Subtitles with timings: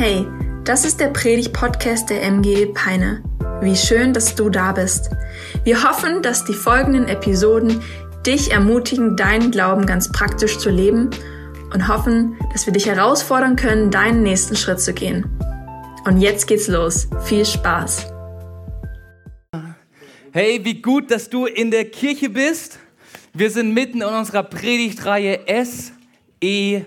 [0.00, 0.28] Hey,
[0.62, 3.20] das ist der Predig-Podcast der MG Peine.
[3.60, 5.10] Wie schön, dass du da bist.
[5.64, 7.82] Wir hoffen, dass die folgenden Episoden
[8.24, 11.10] dich ermutigen, deinen Glauben ganz praktisch zu leben
[11.74, 15.26] und hoffen, dass wir dich herausfordern können, deinen nächsten Schritt zu gehen.
[16.04, 17.08] Und jetzt geht's los.
[17.24, 18.06] Viel Spaß.
[20.30, 22.78] Hey, wie gut, dass du in der Kirche bist.
[23.34, 25.90] Wir sind mitten in unserer Predigtreihe S,
[26.40, 26.82] E,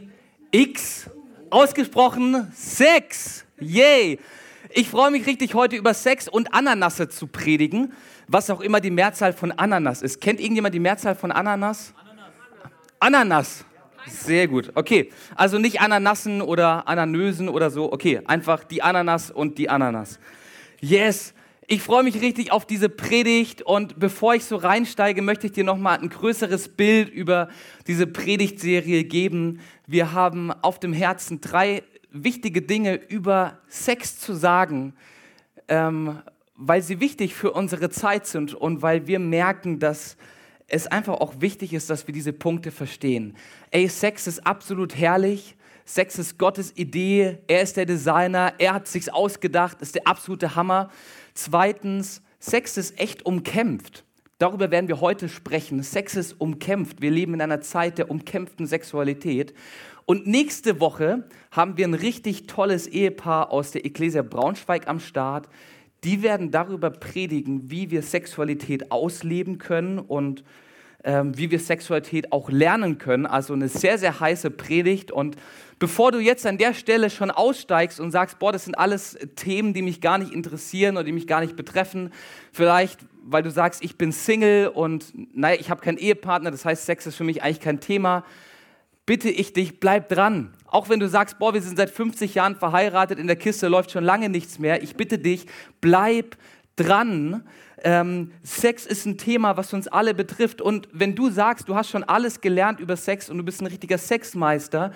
[0.52, 1.10] X,
[1.52, 3.46] ausgesprochen Sex.
[3.60, 4.20] Yay!
[4.74, 7.94] Ich freue mich richtig, heute über Sex und Ananasse zu predigen,
[8.28, 10.22] was auch immer die Mehrzahl von Ananas ist.
[10.22, 11.94] Kennt irgendjemand die Mehrzahl von Ananas?
[13.00, 13.66] Ananas.
[14.08, 14.72] Sehr gut.
[14.76, 17.92] Okay, also nicht Ananassen oder Ananösen oder so.
[17.92, 20.20] Okay, einfach die Ananas und die Ananas.
[20.80, 21.34] Yes.
[21.74, 25.64] Ich freue mich richtig auf diese Predigt und bevor ich so reinsteige, möchte ich dir
[25.64, 27.48] nochmal ein größeres Bild über
[27.88, 29.62] diese Predigtserie geben.
[29.88, 34.96] Wir haben auf dem Herzen drei wichtige Dinge über Sex zu sagen,
[35.70, 36.22] ähm,
[36.58, 40.18] weil sie wichtig für unsere Zeit sind und weil wir merken, dass
[40.68, 43.38] es einfach auch wichtig ist, dass wir diese Punkte verstehen.
[43.70, 45.56] Ey, Sex ist absolut herrlich.
[45.86, 47.38] Sex ist Gottes Idee.
[47.48, 48.56] Er ist der Designer.
[48.58, 49.82] Er hat sich's ausgedacht.
[49.82, 50.90] Ist der absolute Hammer.
[51.34, 54.04] Zweitens, Sex ist echt umkämpft.
[54.40, 55.84] Darüber werden wir heute sprechen.
[55.84, 57.02] Sex ist umkämpft.
[57.02, 59.54] Wir leben in einer Zeit der umkämpften Sexualität.
[60.06, 65.48] Und nächste Woche haben wir ein richtig tolles Ehepaar aus der Ecclesia Braunschweig am Start.
[66.04, 70.44] Die werden darüber predigen, wie wir Sexualität ausleben können und
[71.04, 73.26] ähm, wie wir Sexualität auch lernen können.
[73.26, 75.12] Also eine sehr, sehr heiße Predigt.
[75.12, 75.36] Und
[75.80, 79.74] bevor du jetzt an der Stelle schon aussteigst und sagst, boah, das sind alles Themen,
[79.74, 82.12] die mich gar nicht interessieren oder die mich gar nicht betreffen,
[82.52, 86.86] vielleicht weil du sagst, ich bin Single und naja, ich habe keinen Ehepartner, das heißt,
[86.86, 88.26] Sex ist für mich eigentlich kein Thema,
[89.06, 90.54] bitte ich dich, bleib dran.
[90.66, 93.92] Auch wenn du sagst, boah, wir sind seit 50 Jahren verheiratet, in der Kiste läuft
[93.92, 95.46] schon lange nichts mehr, ich bitte dich,
[95.82, 96.38] bleib
[96.76, 97.44] dran.
[97.84, 100.62] Ähm, Sex ist ein Thema, was uns alle betrifft.
[100.62, 103.68] Und wenn du sagst, du hast schon alles gelernt über Sex und du bist ein
[103.68, 104.92] richtiger Sexmeister,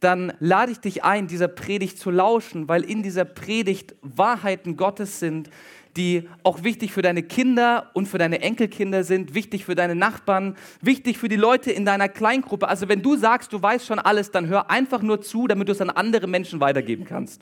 [0.00, 5.20] dann lade ich dich ein, dieser Predigt zu lauschen, weil in dieser Predigt Wahrheiten Gottes
[5.20, 5.48] sind,
[5.96, 10.56] die auch wichtig für deine Kinder und für deine Enkelkinder sind, wichtig für deine Nachbarn,
[10.82, 12.68] wichtig für die Leute in deiner Kleingruppe.
[12.68, 15.72] Also wenn du sagst, du weißt schon alles, dann hör einfach nur zu, damit du
[15.72, 17.40] es an andere Menschen weitergeben kannst.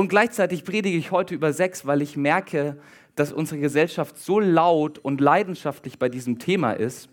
[0.00, 2.78] Und gleichzeitig predige ich heute über Sex, weil ich merke,
[3.16, 7.10] dass unsere Gesellschaft so laut und leidenschaftlich bei diesem Thema ist,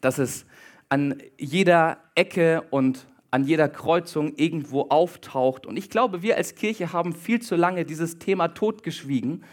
[0.00, 0.46] dass es
[0.88, 5.66] an jeder Ecke und an jeder Kreuzung irgendwo auftaucht.
[5.66, 9.44] Und ich glaube, wir als Kirche haben viel zu lange dieses Thema totgeschwiegen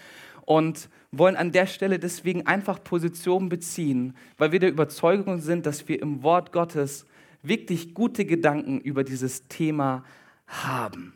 [0.45, 5.89] und wollen an der Stelle deswegen einfach Position beziehen, weil wir der Überzeugung sind, dass
[5.89, 7.05] wir im Wort Gottes
[7.43, 10.05] wirklich gute Gedanken über dieses Thema
[10.47, 11.15] haben.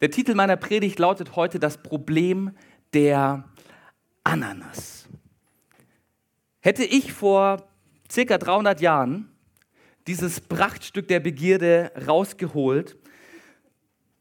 [0.00, 2.50] Der Titel meiner Predigt lautet heute das Problem
[2.92, 3.44] der
[4.24, 5.08] Ananas.
[6.60, 7.66] Hätte ich vor
[8.10, 9.30] circa 300 Jahren
[10.06, 12.98] dieses Prachtstück der Begierde rausgeholt,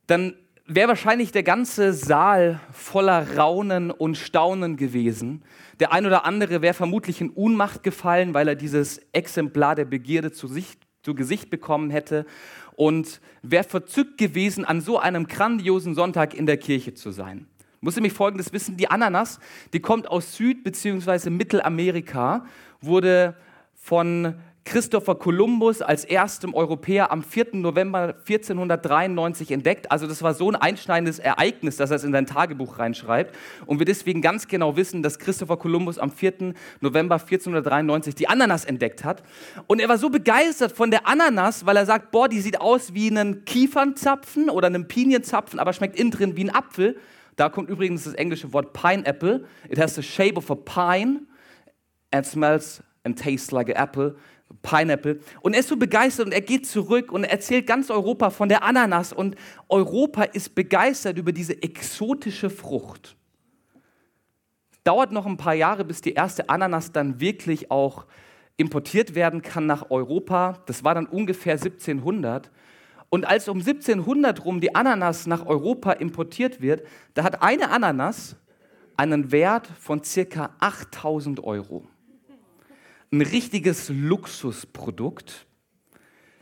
[0.07, 5.43] dann wäre wahrscheinlich der ganze Saal voller Raunen und Staunen gewesen.
[5.81, 10.31] Der ein oder andere wäre vermutlich in Unmacht gefallen, weil er dieses Exemplar der Begierde
[10.31, 12.25] zu, Sicht, zu Gesicht bekommen hätte
[12.75, 17.47] und wäre verzückt gewesen, an so einem grandiosen Sonntag in der Kirche zu sein.
[17.81, 19.39] Muss nämlich Folgendes wissen, die Ananas,
[19.73, 21.29] die kommt aus Süd- bzw.
[21.29, 22.45] Mittelamerika,
[22.81, 23.35] wurde
[23.75, 24.35] von
[24.67, 27.49] Christopher Columbus als erstem Europäer am 4.
[27.53, 29.91] November 1493 entdeckt.
[29.91, 33.35] Also das war so ein einschneidendes Ereignis, dass er es in sein Tagebuch reinschreibt.
[33.67, 36.55] Und wir deswegen ganz genau wissen, dass Christopher Columbus am 4.
[36.81, 39.21] November 1493 die Ananas entdeckt hat.
[39.67, 42.95] Und er war so begeistert von der Ananas, weil er sagt, boah, die sieht aus
[42.95, 46.97] wie ein Kiefernzapfen oder ein Pinienzapfen, aber schmeckt innen drin wie ein Apfel.
[47.35, 49.45] Da kommt übrigens das englische Wort Pineapple.
[49.69, 51.27] It has the shape of a pine
[52.09, 54.15] and smells and tastes like an apple.
[54.61, 55.19] Pineapple.
[55.41, 58.63] Und er ist so begeistert und er geht zurück und erzählt ganz Europa von der
[58.63, 59.13] Ananas.
[59.13, 59.35] Und
[59.69, 63.15] Europa ist begeistert über diese exotische Frucht.
[64.83, 68.05] Dauert noch ein paar Jahre, bis die erste Ananas dann wirklich auch
[68.57, 70.59] importiert werden kann nach Europa.
[70.67, 72.51] Das war dann ungefähr 1700.
[73.09, 78.35] Und als um 1700 rum die Ananas nach Europa importiert wird, da hat eine Ananas
[78.97, 81.87] einen Wert von circa 8000 Euro
[83.11, 85.45] ein richtiges Luxusprodukt.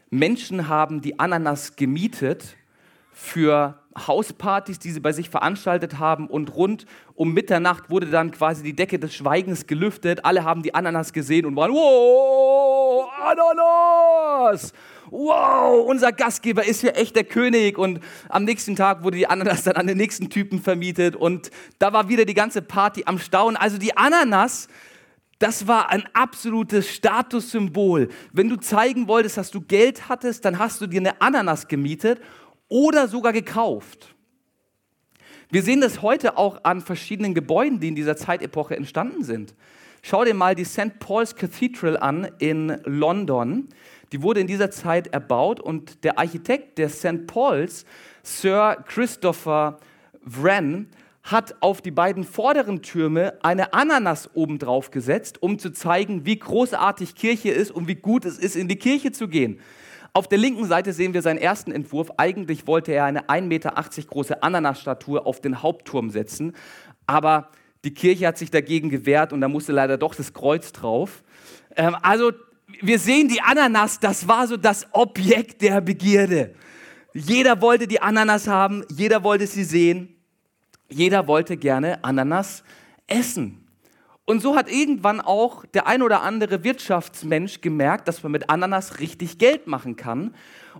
[0.09, 2.55] Menschen haben die Ananas gemietet
[3.11, 8.63] für Hauspartys, die sie bei sich veranstaltet haben und rund um Mitternacht wurde dann quasi
[8.63, 10.25] die Decke des Schweigens gelüftet.
[10.25, 14.73] Alle haben die Ananas gesehen und waren, wow, Ananas!
[15.11, 17.77] Wow, unser Gastgeber ist hier echt der König.
[17.77, 17.99] Und
[18.29, 21.15] am nächsten Tag wurde die Ananas dann an den nächsten Typen vermietet.
[21.15, 23.55] Und da war wieder die ganze Party am Staunen.
[23.55, 24.67] Also die Ananas,
[25.43, 28.07] das war ein absolutes Statussymbol.
[28.31, 32.21] Wenn du zeigen wolltest, dass du Geld hattest, dann hast du dir eine Ananas gemietet
[32.69, 34.15] oder sogar gekauft.
[35.49, 39.53] Wir sehen das heute auch an verschiedenen Gebäuden, die in dieser Zeitepoche entstanden sind.
[40.01, 40.97] Schau dir mal die St.
[40.99, 43.67] Paul's Cathedral an in London.
[44.13, 47.27] Die wurde in dieser Zeit erbaut und der Architekt der St.
[47.27, 47.83] Paul's,
[48.23, 49.77] Sir Christopher
[50.21, 50.87] Wren,
[51.23, 57.15] hat auf die beiden vorderen Türme eine Ananas obendrauf gesetzt, um zu zeigen, wie großartig
[57.15, 59.59] Kirche ist und wie gut es ist, in die Kirche zu gehen.
[60.11, 62.11] Auf der linken Seite sehen wir seinen ersten Entwurf.
[62.17, 63.73] Eigentlich wollte er eine 1,80 Meter
[64.07, 66.53] große Ananasstatue auf den Hauptturm setzen,
[67.07, 67.49] aber
[67.85, 71.23] die Kirche hat sich dagegen gewehrt und da musste leider doch das Kreuz drauf.
[71.75, 72.31] Ähm, also
[72.81, 76.53] wir sehen die Ananas, das war so das Objekt der Begierde.
[77.13, 80.12] Jeder wollte die Ananas haben, jeder wollte sie sehen,
[80.93, 82.63] jeder wollte gerne Ananas
[83.07, 83.63] essen.
[84.25, 88.99] Und so hat irgendwann auch der ein oder andere Wirtschaftsmensch gemerkt, dass man mit Ananas
[88.99, 90.33] richtig Geld machen kann.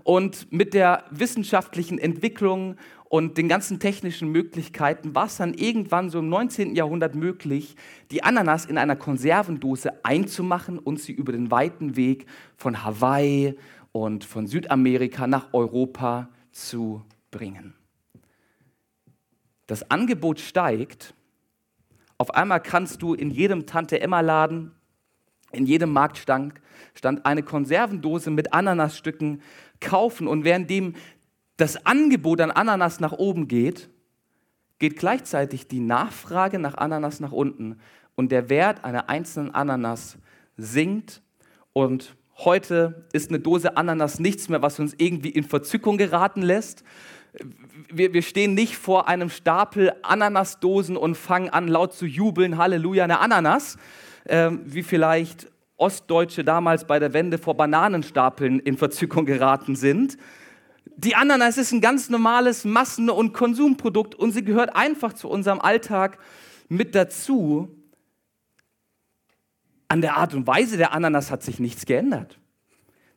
[0.04, 2.78] Und mit der wissenschaftlichen Entwicklung
[3.10, 6.74] und den ganzen technischen Möglichkeiten war es dann irgendwann so im 19.
[6.74, 7.76] Jahrhundert möglich,
[8.12, 12.26] die Ananas in einer Konservendose einzumachen und sie über den weiten Weg
[12.56, 13.56] von Hawaii
[13.92, 17.76] und von Südamerika nach Europa zu bringen.
[19.68, 21.14] Das Angebot steigt
[22.24, 24.72] auf einmal kannst du in jedem Tante-Emma-Laden,
[25.52, 26.54] in jedem Marktstand
[26.96, 29.42] stand eine Konservendose mit Ananasstücken
[29.82, 30.28] kaufen.
[30.28, 30.94] Und währenddem
[31.58, 33.90] das Angebot an Ananas nach oben geht,
[34.80, 37.80] geht gleichzeitig die Nachfrage nach Ananas nach unten.
[38.16, 40.18] Und der Wert einer einzelnen Ananas
[40.56, 41.22] sinkt.
[41.74, 46.84] Und heute ist eine Dose Ananas nichts mehr, was uns irgendwie in Verzückung geraten lässt,
[47.92, 53.04] wir, wir stehen nicht vor einem Stapel Ananasdosen und fangen an laut zu jubeln, Halleluja,
[53.04, 53.78] eine Ananas,
[54.26, 60.18] äh, wie vielleicht Ostdeutsche damals bei der Wende vor Bananenstapeln in Verzückung geraten sind.
[60.96, 65.60] Die Ananas ist ein ganz normales Massen- und Konsumprodukt und sie gehört einfach zu unserem
[65.60, 66.20] Alltag
[66.70, 67.83] mit dazu.
[69.88, 72.40] An der Art und Weise der Ananas hat sich nichts geändert.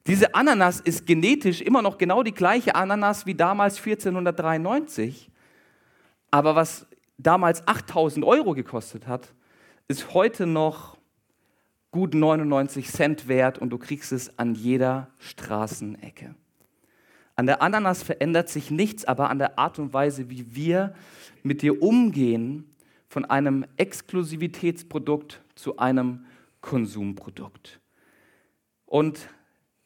[0.07, 5.31] Diese Ananas ist genetisch immer noch genau die gleiche Ananas wie damals 1493.
[6.31, 6.87] Aber was
[7.19, 9.33] damals 8000 Euro gekostet hat,
[9.89, 10.97] ist heute noch
[11.91, 16.35] gut 99 Cent wert und du kriegst es an jeder Straßenecke.
[17.37, 20.95] An der Ananas verändert sich nichts, aber an der Art und Weise, wie wir
[21.43, 22.71] mit dir umgehen,
[23.09, 26.26] von einem Exklusivitätsprodukt zu einem
[26.67, 27.81] Konsumprodukt.
[28.87, 29.29] Und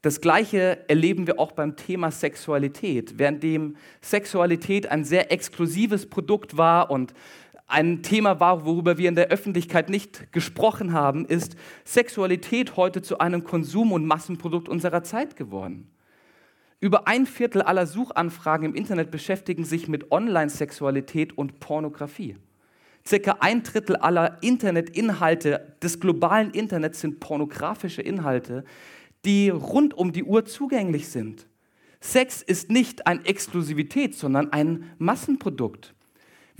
[0.01, 3.19] das Gleiche erleben wir auch beim Thema Sexualität.
[3.19, 7.13] Währenddem Sexualität ein sehr exklusives Produkt war und
[7.67, 11.55] ein Thema war, worüber wir in der Öffentlichkeit nicht gesprochen haben, ist
[11.85, 15.91] Sexualität heute zu einem Konsum- und Massenprodukt unserer Zeit geworden.
[16.81, 22.37] Über ein Viertel aller Suchanfragen im Internet beschäftigen sich mit Online-Sexualität und Pornografie.
[23.07, 28.65] Circa ein Drittel aller Internetinhalte des globalen Internets sind pornografische Inhalte,
[29.25, 31.47] die rund um die Uhr zugänglich sind.
[32.01, 35.95] Sex ist nicht ein Exklusivität, sondern ein Massenprodukt.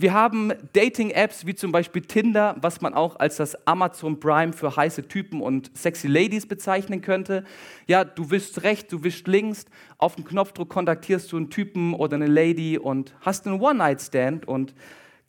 [0.01, 4.75] Wir haben Dating-Apps wie zum Beispiel Tinder, was man auch als das Amazon Prime für
[4.75, 7.43] heiße Typen und sexy Ladies bezeichnen könnte.
[7.85, 9.65] Ja, du wischst rechts, du wischst links,
[9.99, 14.73] auf den Knopfdruck kontaktierst du einen Typen oder eine Lady und hast einen One-Night-Stand und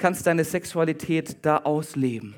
[0.02, 2.34] kannst deine Sexualität da ausleben.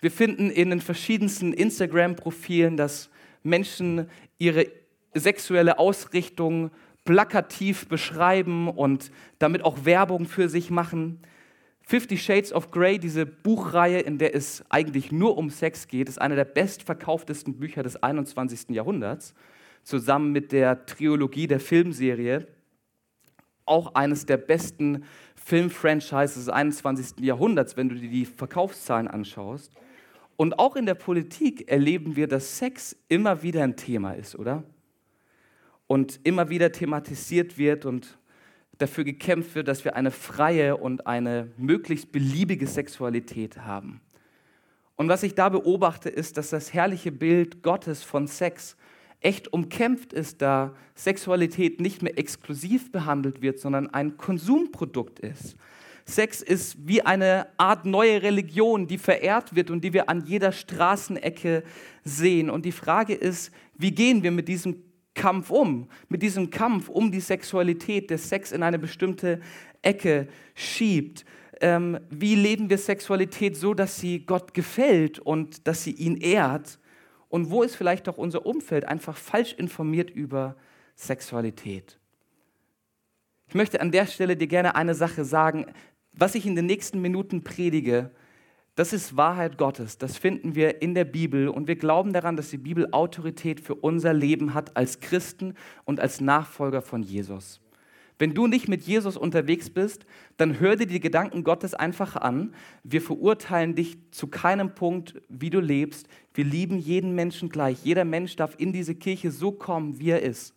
[0.00, 3.10] Wir finden in den verschiedensten Instagram-Profilen, dass
[3.44, 4.66] Menschen ihre
[5.14, 6.72] sexuelle Ausrichtung
[7.04, 11.20] plakativ beschreiben und damit auch Werbung für sich machen.
[11.82, 16.20] Fifty Shades of Grey, diese Buchreihe, in der es eigentlich nur um Sex geht, ist
[16.20, 18.70] eine der bestverkauftesten Bücher des 21.
[18.70, 19.32] Jahrhunderts,
[19.84, 22.48] zusammen mit der Trilogie der Filmserie.
[23.64, 25.04] Auch eines der besten
[25.48, 27.24] Filmfranchises des 21.
[27.24, 29.72] Jahrhunderts, wenn du dir die Verkaufszahlen anschaust.
[30.36, 34.62] Und auch in der Politik erleben wir, dass Sex immer wieder ein Thema ist, oder?
[35.86, 38.18] Und immer wieder thematisiert wird und
[38.76, 44.02] dafür gekämpft wird, dass wir eine freie und eine möglichst beliebige Sexualität haben.
[44.96, 48.76] Und was ich da beobachte, ist, dass das herrliche Bild Gottes von Sex
[49.20, 55.56] echt umkämpft ist, da Sexualität nicht mehr exklusiv behandelt wird, sondern ein Konsumprodukt ist.
[56.04, 60.52] Sex ist wie eine Art neue Religion, die verehrt wird und die wir an jeder
[60.52, 61.62] Straßenecke
[62.02, 62.48] sehen.
[62.48, 64.82] Und die Frage ist, wie gehen wir mit diesem
[65.14, 65.88] Kampf um?
[66.08, 69.40] Mit diesem Kampf um die Sexualität, der Sex in eine bestimmte
[69.82, 71.26] Ecke schiebt.
[71.60, 76.78] Ähm, wie leben wir Sexualität so, dass sie Gott gefällt und dass sie ihn ehrt?
[77.28, 80.56] Und wo ist vielleicht auch unser Umfeld einfach falsch informiert über
[80.94, 81.98] Sexualität?
[83.48, 85.66] Ich möchte an der Stelle dir gerne eine Sache sagen.
[86.12, 88.10] Was ich in den nächsten Minuten predige,
[88.74, 89.98] das ist Wahrheit Gottes.
[89.98, 93.74] Das finden wir in der Bibel und wir glauben daran, dass die Bibel Autorität für
[93.74, 95.54] unser Leben hat als Christen
[95.84, 97.60] und als Nachfolger von Jesus.
[98.18, 100.04] Wenn du nicht mit Jesus unterwegs bist,
[100.36, 102.52] dann hör dir die Gedanken Gottes einfach an.
[102.82, 106.08] Wir verurteilen dich zu keinem Punkt, wie du lebst.
[106.34, 107.84] Wir lieben jeden Menschen gleich.
[107.84, 110.54] Jeder Mensch darf in diese Kirche so kommen, wie er ist.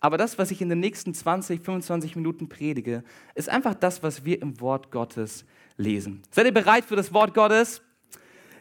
[0.00, 3.02] Aber das, was ich in den nächsten 20, 25 Minuten predige,
[3.34, 5.44] ist einfach das, was wir im Wort Gottes
[5.76, 6.22] lesen.
[6.30, 7.82] Seid ihr bereit für das Wort Gottes?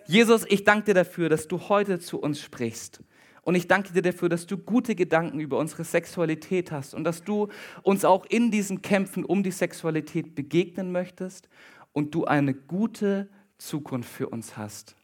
[0.05, 3.01] Jesus, ich danke dir dafür, dass du heute zu uns sprichst.
[3.50, 7.24] Und ich danke dir dafür, dass du gute Gedanken über unsere Sexualität hast und dass
[7.24, 7.48] du
[7.82, 11.50] uns auch in diesen Kämpfen um die Sexualität begegnen möchtest
[11.91, 13.27] und du eine gute
[13.58, 14.96] Zukunft für uns hast.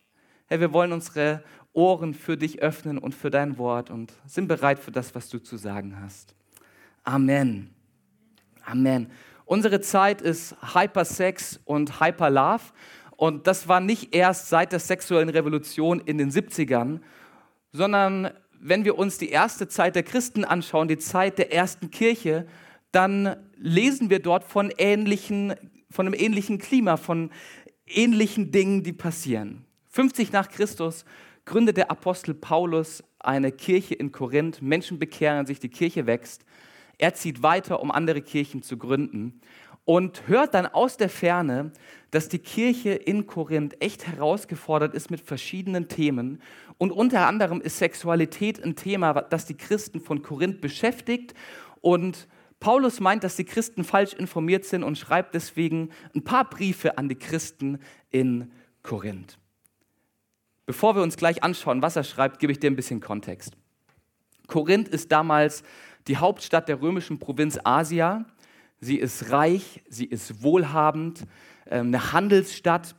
[0.45, 4.77] Herr, wir wollen unsere Ohren für dich öffnen und für dein Wort und sind bereit
[4.77, 6.35] für das, was du zu sagen hast.
[7.03, 7.71] Amen.
[8.63, 9.09] Amen.
[9.45, 12.73] Unsere Zeit ist Hypersex und Hyperlove
[13.17, 16.99] und das war nicht erst seit der sexuellen Revolution in den 70ern,
[17.75, 22.47] sondern wenn wir uns die erste Zeit der Christen anschauen, die Zeit der ersten Kirche,
[22.91, 25.53] dann lesen wir dort von, ähnlichen,
[25.91, 27.31] von einem ähnlichen Klima, von
[27.85, 29.65] ähnlichen Dingen, die passieren.
[29.89, 31.03] 50 nach Christus
[31.43, 34.61] gründet der Apostel Paulus eine Kirche in Korinth.
[34.61, 36.45] Menschen bekehren sich, die Kirche wächst.
[36.97, 39.41] Er zieht weiter, um andere Kirchen zu gründen
[39.85, 41.71] und hört dann aus der Ferne,
[42.11, 46.41] dass die Kirche in Korinth echt herausgefordert ist mit verschiedenen Themen.
[46.77, 51.33] Und unter anderem ist Sexualität ein Thema, das die Christen von Korinth beschäftigt.
[51.81, 52.27] Und
[52.59, 57.09] Paulus meint, dass die Christen falsch informiert sind und schreibt deswegen ein paar Briefe an
[57.09, 57.79] die Christen
[58.09, 58.51] in
[58.83, 59.37] Korinth.
[60.65, 63.55] Bevor wir uns gleich anschauen, was er schreibt, gebe ich dir ein bisschen Kontext.
[64.47, 65.63] Korinth ist damals
[66.07, 68.25] die Hauptstadt der römischen Provinz Asia
[68.79, 71.25] sie ist reich, sie ist wohlhabend,
[71.67, 72.95] ähm, eine Handelsstadt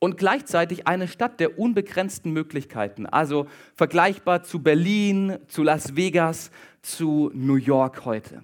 [0.00, 3.06] und gleichzeitig eine Stadt der unbegrenzten Möglichkeiten.
[3.06, 6.50] Also vergleichbar zu Berlin, zu Las Vegas,
[6.82, 8.42] zu New York heute.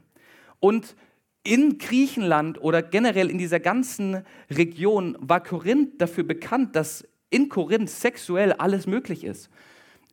[0.61, 0.95] Und
[1.43, 7.89] in Griechenland oder generell in dieser ganzen Region war Korinth dafür bekannt, dass in Korinth
[7.89, 9.49] sexuell alles möglich ist.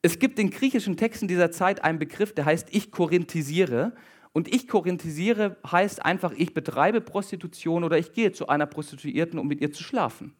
[0.01, 3.93] Es gibt in griechischen Texten dieser Zeit einen Begriff, der heißt ich korinthisiere.
[4.31, 9.47] Und ich korinthisiere heißt einfach, ich betreibe Prostitution oder ich gehe zu einer Prostituierten, um
[9.47, 10.33] mit ihr zu schlafen.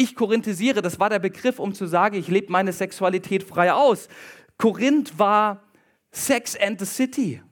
[0.00, 4.08] Ich korinthisiere, das war der Begriff, um zu sagen, ich lebe meine Sexualität frei aus.
[4.56, 5.62] Korinth war
[6.10, 7.42] Sex and the City.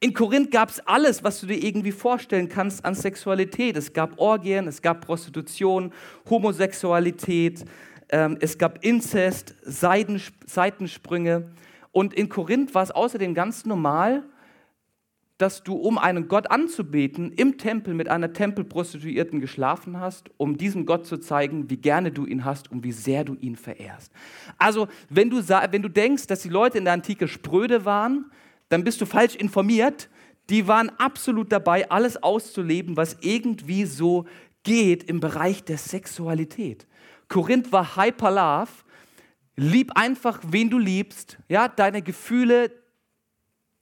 [0.00, 3.76] In Korinth gab es alles, was du dir irgendwie vorstellen kannst an Sexualität.
[3.76, 5.92] Es gab Orgien, es gab Prostitution,
[6.28, 7.64] Homosexualität,
[8.08, 11.52] ähm, es gab Inzest, Seitensprünge.
[11.92, 14.24] Und in Korinth war es außerdem ganz normal,
[15.38, 20.86] dass du, um einen Gott anzubeten, im Tempel mit einer Tempelprostituierten geschlafen hast, um diesem
[20.86, 24.12] Gott zu zeigen, wie gerne du ihn hast und wie sehr du ihn verehrst.
[24.58, 28.30] Also, wenn du, wenn du denkst, dass die Leute in der Antike spröde waren,
[28.68, 30.08] dann bist du falsch informiert.
[30.48, 34.24] Die waren absolut dabei, alles auszuleben, was irgendwie so
[34.62, 36.86] geht im Bereich der Sexualität.
[37.28, 38.86] Korinth war Hyperlove
[39.56, 41.38] Lieb einfach, wen du liebst.
[41.48, 42.70] Ja, deine Gefühle,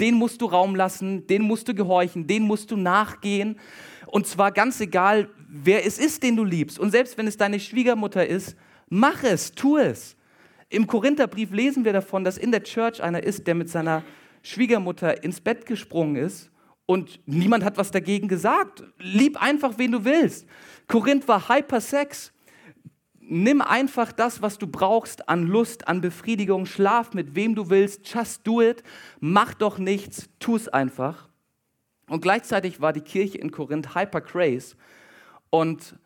[0.01, 3.59] den musst du Raum lassen, den musst du gehorchen, den musst du nachgehen.
[4.07, 6.79] Und zwar ganz egal, wer es ist, den du liebst.
[6.79, 8.57] Und selbst wenn es deine Schwiegermutter ist,
[8.89, 10.17] mach es, tu es.
[10.69, 14.03] Im Korintherbrief lesen wir davon, dass in der Church einer ist, der mit seiner
[14.43, 16.51] Schwiegermutter ins Bett gesprungen ist
[16.87, 18.83] und niemand hat was dagegen gesagt.
[18.99, 20.47] Lieb einfach, wen du willst.
[20.87, 22.34] Korinth war Hypersex
[23.29, 28.13] nimm einfach das, was du brauchst an Lust, an Befriedigung, schlaf mit wem du willst,
[28.13, 28.83] just do it,
[29.21, 31.29] mach doch nichts, tu es einfach.
[32.09, 34.77] Und gleichzeitig war die Kirche in Korinth hyper craze
[35.51, 35.97] und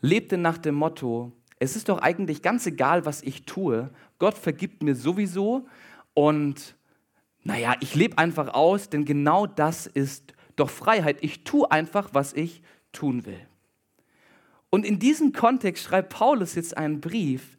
[0.00, 4.82] lebte nach dem Motto, es ist doch eigentlich ganz egal, was ich tue, Gott vergibt
[4.82, 5.66] mir sowieso
[6.14, 6.76] und
[7.42, 11.18] naja, ich lebe einfach aus, denn genau das ist doch Freiheit.
[11.22, 13.40] Ich tue einfach, was ich tun will.
[14.70, 17.56] Und in diesem Kontext schreibt Paulus jetzt einen Brief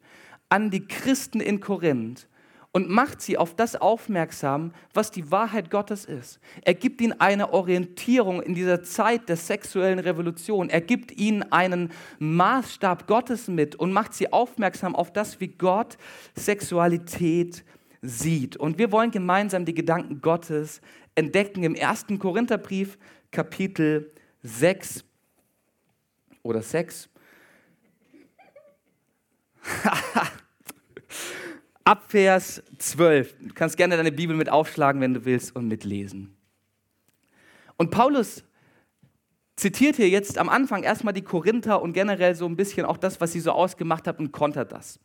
[0.48, 2.28] an die Christen in Korinth
[2.72, 6.38] und macht sie auf das aufmerksam, was die Wahrheit Gottes ist.
[6.62, 10.70] Er gibt ihnen eine Orientierung in dieser Zeit der sexuellen Revolution.
[10.70, 11.90] Er gibt ihnen einen
[12.20, 15.96] Maßstab Gottes mit und macht sie aufmerksam auf das, wie Gott
[16.36, 17.64] Sexualität
[18.02, 18.56] sieht.
[18.56, 20.80] Und wir wollen gemeinsam die Gedanken Gottes
[21.16, 22.98] entdecken im ersten Korintherbrief,
[23.32, 24.12] Kapitel
[24.42, 25.04] 6
[26.42, 27.08] oder 6.
[31.84, 33.34] Ab Vers 12.
[33.40, 36.36] Du kannst gerne deine Bibel mit aufschlagen, wenn du willst, und mitlesen.
[37.76, 38.44] Und Paulus
[39.56, 43.20] zitiert hier jetzt am Anfang erstmal die Korinther und generell so ein bisschen auch das,
[43.20, 45.00] was sie so ausgemacht hat und kontert das.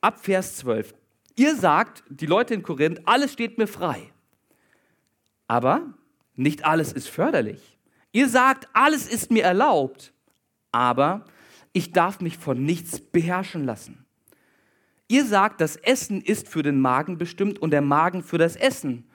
[0.00, 0.94] Ab Vers 12.
[1.36, 4.12] Ihr sagt, die Leute in Korinth, alles steht mir frei.
[5.46, 5.94] Aber
[6.34, 7.78] nicht alles ist förderlich.
[8.12, 10.12] Ihr sagt, alles ist mir erlaubt.
[10.72, 11.24] Aber
[11.72, 14.04] ich darf mich von nichts beherrschen lassen.
[15.08, 19.08] Ihr sagt, das Essen ist für den Magen bestimmt und der Magen für das Essen.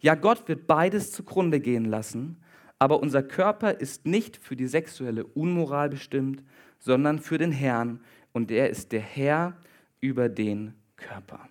[0.00, 2.42] Ja, Gott wird beides zugrunde gehen lassen,
[2.78, 6.42] aber unser Körper ist nicht für die sexuelle Unmoral bestimmt,
[6.78, 8.00] sondern für den Herrn
[8.32, 9.56] und er ist der Herr
[10.00, 11.48] über den Körper.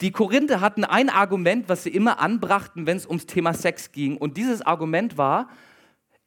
[0.00, 4.16] Die Korinther hatten ein Argument, was sie immer anbrachten, wenn es ums Thema Sex ging.
[4.16, 5.48] Und dieses Argument war,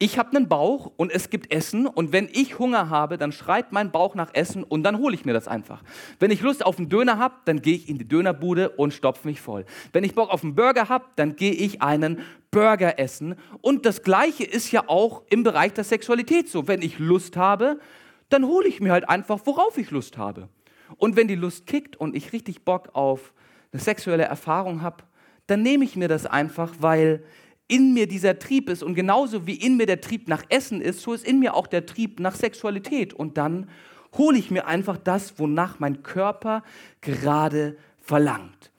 [0.01, 3.73] ich habe einen Bauch und es gibt Essen und wenn ich Hunger habe, dann schreit
[3.73, 5.83] mein Bauch nach Essen und dann hole ich mir das einfach.
[6.19, 9.27] Wenn ich Lust auf einen Döner habe, dann gehe ich in die Dönerbude und stopfe
[9.27, 9.65] mich voll.
[9.91, 13.35] Wenn ich Bock auf einen Burger habe, dann gehe ich einen Burger essen.
[13.59, 16.69] Und das Gleiche ist ja auch im Bereich der Sexualität so.
[16.69, 17.81] Wenn ich Lust habe,
[18.29, 20.47] dann hole ich mir halt einfach, worauf ich Lust habe.
[20.95, 23.33] Und wenn die Lust kickt und ich richtig Bock auf
[23.73, 25.03] eine sexuelle Erfahrung habe,
[25.47, 27.23] dann nehme ich mir das einfach, weil
[27.69, 31.01] in mir dieser Trieb ist und genauso wie in mir der Trieb nach Essen ist,
[31.01, 33.13] so ist in mir auch der Trieb nach Sexualität.
[33.13, 33.69] Und dann
[34.17, 36.63] hole ich mir einfach das, wonach mein Körper
[36.99, 38.71] gerade verlangt.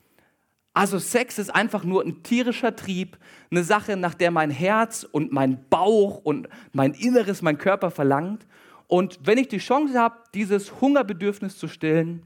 [0.73, 3.17] Also Sex ist einfach nur ein tierischer Trieb,
[3.49, 8.45] eine Sache, nach der mein Herz und mein Bauch und mein Inneres, mein Körper verlangt.
[8.87, 12.23] Und wenn ich die Chance habe, dieses Hungerbedürfnis zu stillen,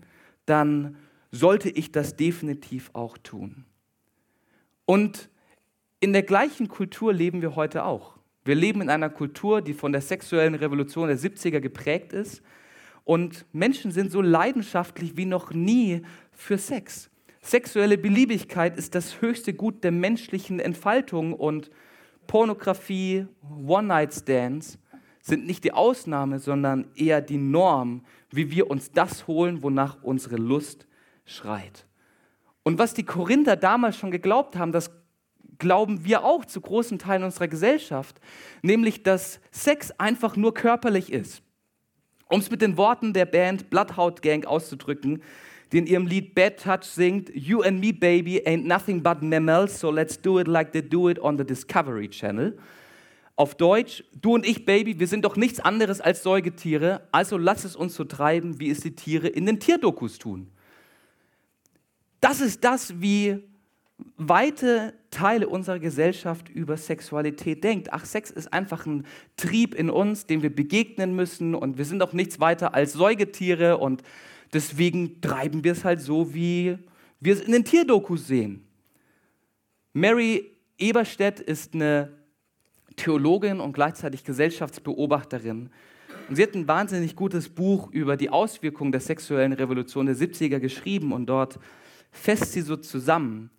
[0.48, 0.98] dann
[1.32, 3.66] sollte ich das definitiv auch tun.
[4.86, 5.30] Und
[6.00, 8.16] in der gleichen Kultur leben wir heute auch.
[8.44, 12.44] Wir leben in einer Kultur, die von der sexuellen Revolution der 70er geprägt ist.
[13.04, 17.10] Und Menschen sind so leidenschaftlich wie noch nie für Sex.
[17.42, 21.70] Sexuelle Beliebigkeit ist das höchste Gut der menschlichen Entfaltung und
[22.28, 23.28] Pornografie,
[23.66, 24.80] One-Night-Stands
[25.22, 30.36] sind nicht die Ausnahme, sondern eher die Norm, wie wir uns das holen, wonach unsere
[30.36, 30.86] Lust
[31.26, 31.88] schreit.
[32.62, 34.92] Und was die Korinther damals schon geglaubt haben, das
[35.60, 38.20] glauben wir auch zu großen Teilen unserer Gesellschaft,
[38.62, 41.42] nämlich dass Sex einfach nur körperlich ist.
[42.28, 45.22] Um es mit den Worten der Band Bloodhound Gang auszudrücken,
[45.72, 49.80] die in ihrem Lied Bad Touch singt, You and me, baby, ain't nothing but mammals,
[49.80, 52.58] so let's do it like they do it on the Discovery Channel.
[53.38, 57.66] Auf Deutsch, du und ich, Baby, wir sind doch nichts anderes als Säugetiere, also lass
[57.66, 60.50] es uns so treiben, wie es die Tiere in den Tierdokus tun.
[62.22, 63.44] Das ist das, wie
[64.18, 67.94] weite Teile unserer Gesellschaft über Sexualität denkt.
[67.94, 69.06] Ach, Sex ist einfach ein
[69.38, 73.78] Trieb in uns, dem wir begegnen müssen und wir sind auch nichts weiter als Säugetiere
[73.78, 74.04] und
[74.54, 76.78] deswegen treiben wir es halt so, wie
[77.20, 78.66] wir es in den Tierdokus sehen.
[79.94, 82.12] Mary Eberstedt ist eine
[82.98, 85.70] Theologin und gleichzeitig Gesellschaftsbeobachterin.
[86.28, 90.60] Und sie hat ein wahnsinnig gutes Buch über die Auswirkungen der sexuellen Revolution der 70er
[90.60, 91.60] geschrieben und dort
[92.12, 93.52] fasst sie so zusammen,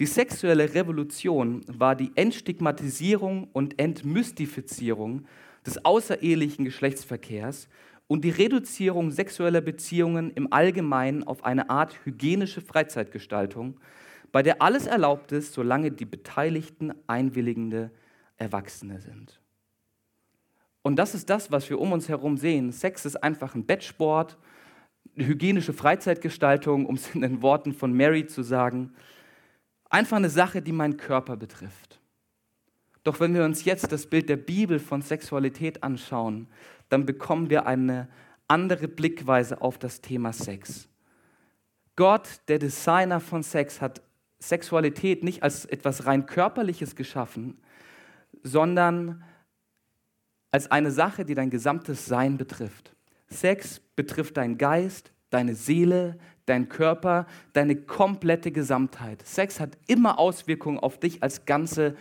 [0.00, 5.26] die sexuelle Revolution war die Entstigmatisierung und Entmystifizierung
[5.66, 7.68] des außerehelichen Geschlechtsverkehrs
[8.06, 13.78] und die Reduzierung sexueller Beziehungen im Allgemeinen auf eine Art hygienische Freizeitgestaltung,
[14.32, 17.90] bei der alles erlaubt ist, solange die Beteiligten einwilligende
[18.38, 19.38] Erwachsene sind.
[20.80, 22.72] Und das ist das, was wir um uns herum sehen.
[22.72, 24.38] Sex ist einfach ein Bettsport,
[25.14, 28.94] hygienische Freizeitgestaltung, um es in den Worten von Mary zu sagen.
[29.90, 32.00] Einfach eine Sache, die meinen Körper betrifft.
[33.02, 36.48] Doch wenn wir uns jetzt das Bild der Bibel von Sexualität anschauen,
[36.88, 38.08] dann bekommen wir eine
[38.46, 40.88] andere Blickweise auf das Thema Sex.
[41.96, 44.00] Gott, der Designer von Sex, hat
[44.38, 47.60] Sexualität nicht als etwas rein körperliches geschaffen,
[48.42, 49.22] sondern
[50.50, 52.94] als eine Sache, die dein gesamtes Sein betrifft.
[53.28, 56.18] Sex betrifft deinen Geist, deine Seele,
[56.50, 59.26] dein Körper, deine komplette Gesamtheit.
[59.26, 61.94] Sex hat immer Auswirkungen auf dich als ganze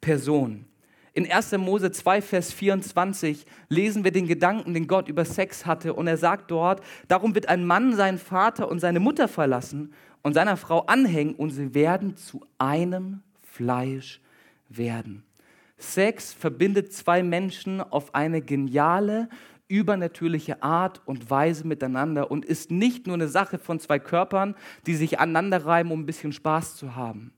[0.00, 0.66] Person.
[1.14, 1.52] In 1.
[1.58, 5.94] Mose 2, Vers 24 lesen wir den Gedanken, den Gott über Sex hatte.
[5.94, 10.34] Und er sagt dort, darum wird ein Mann seinen Vater und seine Mutter verlassen und
[10.34, 14.20] seiner Frau anhängen und sie werden zu einem Fleisch
[14.68, 15.22] werden.
[15.78, 19.28] Sex verbindet zwei Menschen auf eine geniale,
[19.74, 24.54] übernatürliche Art und Weise miteinander und ist nicht nur eine Sache von zwei Körpern,
[24.86, 27.32] die sich aneinander reiben, um ein bisschen Spaß zu haben.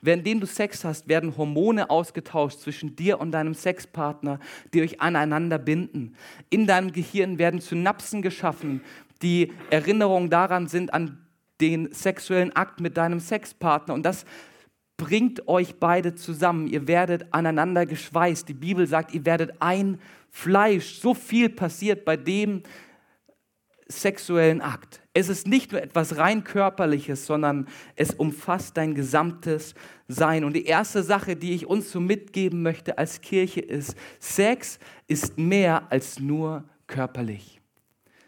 [0.00, 4.38] Währenddem du Sex hast, werden Hormone ausgetauscht zwischen dir und deinem Sexpartner,
[4.72, 6.14] die euch aneinander binden.
[6.50, 8.80] In deinem Gehirn werden Synapsen geschaffen,
[9.22, 11.18] die Erinnerungen daran sind an
[11.60, 13.94] den sexuellen Akt mit deinem Sexpartner.
[13.94, 14.24] Und das
[14.96, 16.68] bringt euch beide zusammen.
[16.68, 18.48] Ihr werdet aneinander geschweißt.
[18.48, 19.98] Die Bibel sagt, ihr werdet ein
[20.32, 20.98] Fleisch.
[20.98, 22.62] So viel passiert bei dem
[23.86, 25.02] sexuellen Akt.
[25.12, 29.74] Es ist nicht nur etwas rein körperliches, sondern es umfasst dein gesamtes
[30.08, 30.44] Sein.
[30.44, 35.38] Und die erste Sache, die ich uns so mitgeben möchte als Kirche ist, Sex ist
[35.38, 37.60] mehr als nur körperlich.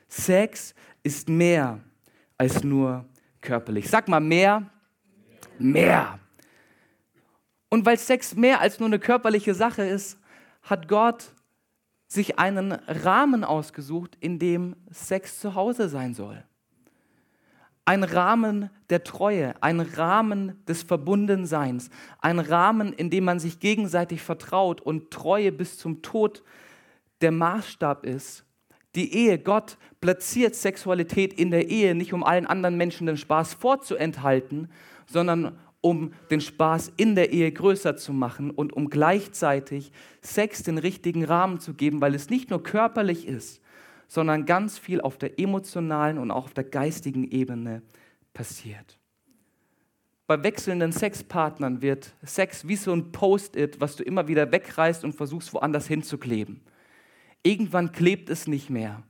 [0.06, 1.80] Sex ist mehr
[2.36, 3.06] als nur
[3.40, 3.88] körperlich.
[3.88, 4.70] Sag mal mehr,
[5.58, 6.18] mehr.
[7.70, 10.18] Und weil Sex mehr als nur eine körperliche Sache ist,
[10.62, 11.33] hat Gott
[12.06, 16.44] sich einen Rahmen ausgesucht, in dem Sex zu Hause sein soll.
[17.86, 21.90] Ein Rahmen der Treue, ein Rahmen des Verbundenseins,
[22.20, 26.42] ein Rahmen, in dem man sich gegenseitig vertraut und Treue bis zum Tod
[27.20, 28.44] der Maßstab ist.
[28.94, 33.54] Die Ehe, Gott platziert Sexualität in der Ehe nicht, um allen anderen Menschen den Spaß
[33.54, 34.70] vorzuenthalten,
[35.06, 39.92] sondern um den Spaß in der Ehe größer zu machen und um gleichzeitig
[40.22, 43.60] Sex den richtigen Rahmen zu geben, weil es nicht nur körperlich ist,
[44.08, 47.82] sondern ganz viel auf der emotionalen und auch auf der geistigen Ebene
[48.32, 48.98] passiert.
[50.26, 55.12] Bei wechselnden Sexpartnern wird Sex wie so ein Post-it, was du immer wieder wegreißt und
[55.12, 56.62] versuchst woanders hinzukleben.
[57.42, 59.02] Irgendwann klebt es nicht mehr.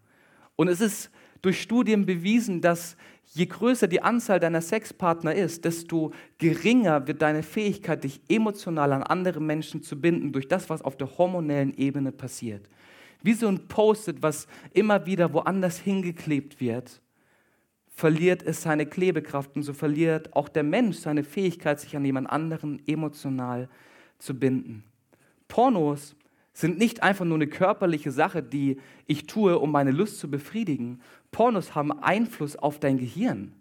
[0.56, 2.96] Und es ist durch Studien bewiesen, dass
[3.34, 9.02] je größer die Anzahl deiner Sexpartner ist, desto geringer wird deine Fähigkeit, dich emotional an
[9.02, 12.68] andere Menschen zu binden, durch das, was auf der hormonellen Ebene passiert.
[13.22, 17.00] Wie so ein Post-it, was immer wieder woanders hingeklebt wird,
[17.88, 22.30] verliert es seine Klebekraft und so verliert auch der Mensch seine Fähigkeit, sich an jemand
[22.30, 23.68] anderen emotional
[24.18, 24.84] zu binden.
[25.48, 26.14] Pornos
[26.54, 31.00] sind nicht einfach nur eine körperliche Sache, die ich tue, um meine Lust zu befriedigen.
[31.32, 33.52] Pornos haben Einfluss auf dein Gehirn.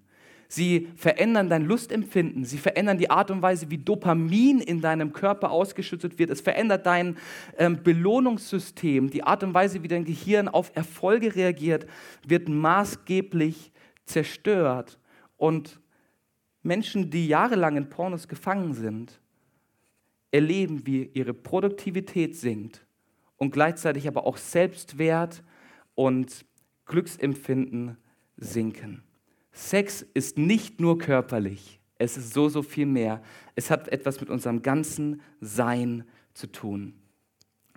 [0.47, 2.45] Sie verändern dein Lustempfinden.
[2.45, 6.29] Sie verändern die Art und Weise, wie Dopamin in deinem Körper ausgeschüttet wird.
[6.29, 7.17] Es verändert dein
[7.57, 9.09] ähm, Belohnungssystem.
[9.09, 11.87] Die Art und Weise, wie dein Gehirn auf Erfolge reagiert,
[12.27, 13.71] wird maßgeblich
[14.05, 14.99] zerstört.
[15.37, 15.81] Und
[16.61, 19.22] Menschen, die jahrelang in Pornos gefangen sind,
[20.33, 22.85] erleben, wie ihre Produktivität sinkt
[23.37, 25.43] und gleichzeitig aber auch Selbstwert
[25.95, 26.45] und
[26.85, 27.97] Glücksempfinden
[28.35, 29.03] sinken.
[29.51, 33.21] Sex ist nicht nur körperlich, es ist so, so viel mehr.
[33.55, 36.95] Es hat etwas mit unserem ganzen Sein zu tun.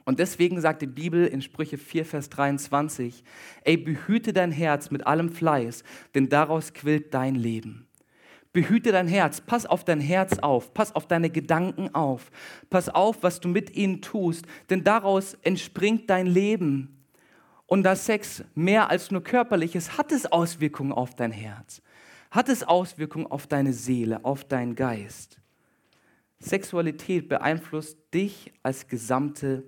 [0.07, 3.23] Und deswegen sagt die Bibel in Sprüche 4, Vers 23,
[3.62, 7.86] ey, behüte dein Herz mit allem Fleiß, denn daraus quillt dein Leben.
[8.57, 12.31] Behüte dein Herz, pass auf dein Herz auf, pass auf deine Gedanken auf,
[12.71, 17.05] pass auf, was du mit ihnen tust, denn daraus entspringt dein Leben.
[17.66, 21.83] Und da Sex mehr als nur körperlich ist, hat es Auswirkungen auf dein Herz,
[22.31, 25.38] hat es Auswirkungen auf deine Seele, auf deinen Geist.
[26.38, 29.64] Sexualität beeinflusst dich als gesamte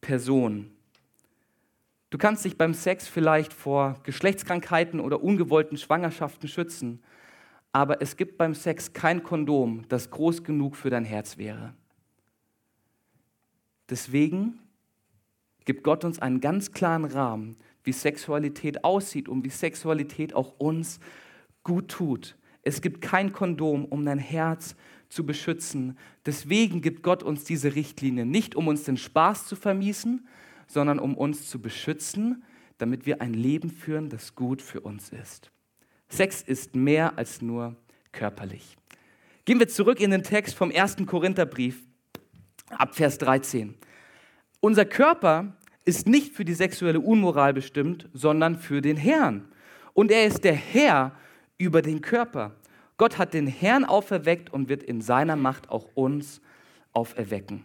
[0.00, 0.70] Person.
[2.10, 7.02] Du kannst dich beim Sex vielleicht vor Geschlechtskrankheiten oder ungewollten Schwangerschaften schützen
[7.72, 11.74] aber es gibt beim Sex kein Kondom, das groß genug für dein Herz wäre.
[13.90, 14.58] Deswegen
[15.64, 20.98] gibt Gott uns einen ganz klaren Rahmen, wie Sexualität aussieht und wie Sexualität auch uns
[21.62, 22.36] gut tut.
[22.62, 24.76] Es gibt kein Kondom, um dein Herz
[25.08, 25.96] zu beschützen.
[26.26, 30.26] Deswegen gibt Gott uns diese Richtlinie, nicht um uns den Spaß zu vermiesen,
[30.66, 32.44] sondern um uns zu beschützen,
[32.76, 35.50] damit wir ein Leben führen, das gut für uns ist.
[36.08, 37.76] Sex ist mehr als nur
[38.12, 38.76] körperlich.
[39.44, 40.96] Gehen wir zurück in den Text vom 1.
[41.06, 41.82] Korintherbrief,
[42.70, 43.74] ab Vers 13.
[44.60, 49.48] Unser Körper ist nicht für die sexuelle Unmoral bestimmt, sondern für den Herrn.
[49.94, 51.12] Und er ist der Herr
[51.56, 52.54] über den Körper.
[52.98, 56.40] Gott hat den Herrn auferweckt und wird in seiner Macht auch uns
[56.92, 57.64] auferwecken.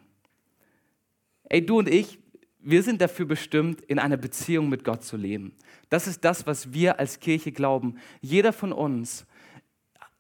[1.49, 2.19] Ey, du und ich,
[2.63, 5.54] wir sind dafür bestimmt, in einer Beziehung mit Gott zu leben.
[5.89, 7.97] Das ist das, was wir als Kirche glauben.
[8.21, 9.26] Jeder von uns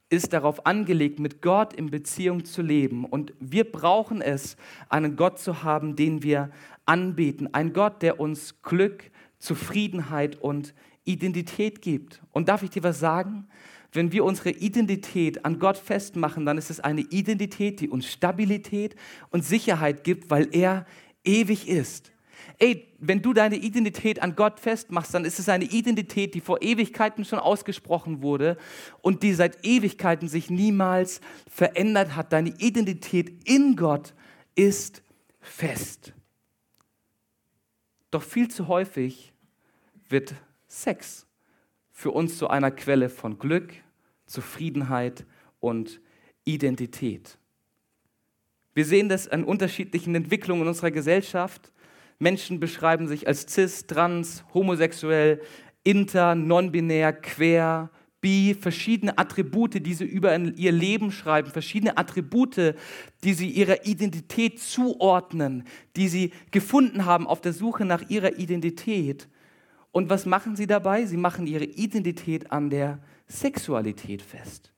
[0.09, 3.05] ist darauf angelegt, mit Gott in Beziehung zu leben.
[3.05, 4.57] Und wir brauchen es,
[4.89, 6.51] einen Gott zu haben, den wir
[6.85, 7.53] anbeten.
[7.53, 10.73] Ein Gott, der uns Glück, Zufriedenheit und
[11.05, 12.21] Identität gibt.
[12.31, 13.47] Und darf ich dir was sagen?
[13.95, 18.95] wenn wir unsere Identität an Gott festmachen, dann ist es eine Identität, die uns Stabilität
[19.29, 20.85] und Sicherheit gibt, weil er
[21.23, 22.12] ewig ist.
[22.63, 26.61] Ey, wenn du deine Identität an Gott festmachst, dann ist es eine Identität, die vor
[26.61, 28.55] Ewigkeiten schon ausgesprochen wurde
[29.01, 32.31] und die seit Ewigkeiten sich niemals verändert hat.
[32.31, 34.13] Deine Identität in Gott
[34.55, 35.03] ist
[35.41, 36.13] fest.
[38.11, 39.33] Doch viel zu häufig
[40.07, 40.33] wird
[40.69, 41.27] Sex
[41.91, 43.73] für uns zu einer Quelle von Glück,
[44.25, 45.25] Zufriedenheit
[45.59, 45.99] und
[46.45, 47.37] Identität.
[48.73, 51.73] Wir sehen das an unterschiedlichen Entwicklungen in unserer Gesellschaft.
[52.23, 55.41] Menschen beschreiben sich als cis, trans, homosexuell,
[55.83, 62.75] inter, non-binär, queer, bi, verschiedene Attribute, die sie über ihr Leben schreiben, verschiedene Attribute,
[63.23, 65.65] die sie ihrer Identität zuordnen,
[65.97, 69.27] die sie gefunden haben auf der Suche nach ihrer Identität.
[69.91, 71.05] Und was machen sie dabei?
[71.05, 74.73] Sie machen ihre Identität an der Sexualität fest.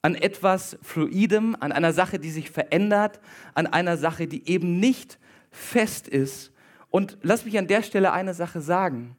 [0.00, 3.20] An etwas Fluidem, an einer Sache, die sich verändert,
[3.54, 5.18] an einer Sache, die eben nicht
[5.56, 6.52] fest ist.
[6.90, 9.16] Und lass mich an der Stelle eine Sache sagen.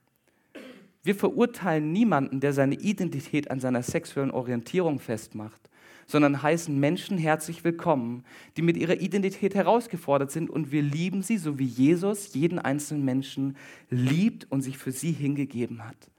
[1.04, 5.70] Wir verurteilen niemanden, der seine Identität an seiner sexuellen Orientierung festmacht,
[6.06, 8.24] sondern heißen Menschen herzlich willkommen,
[8.56, 13.06] die mit ihrer Identität herausgefordert sind und wir lieben sie, so wie Jesus jeden einzelnen
[13.06, 13.58] Menschen
[13.90, 16.12] liebt und sich für sie hingegeben hat.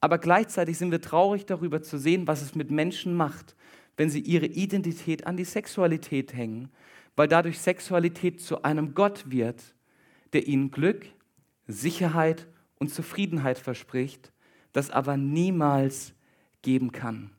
[0.00, 3.56] Aber gleichzeitig sind wir traurig darüber zu sehen, was es mit Menschen macht,
[3.96, 6.70] wenn sie ihre Identität an die Sexualität hängen,
[7.16, 9.74] weil dadurch Sexualität zu einem Gott wird,
[10.32, 11.06] der ihnen Glück,
[11.66, 12.46] Sicherheit
[12.78, 14.32] und Zufriedenheit verspricht,
[14.72, 16.14] das aber niemals
[16.62, 17.30] geben kann.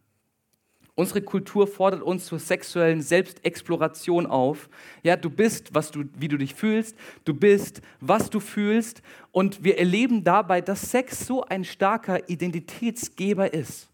[0.96, 4.68] Unsere Kultur fordert uns zur sexuellen Selbstexploration auf.
[5.04, 9.04] Ja, du bist, was du, wie du dich fühlst, du bist, was du fühlst.
[9.32, 13.92] Und wir erleben dabei, dass Sex so ein starker Identitätsgeber ist.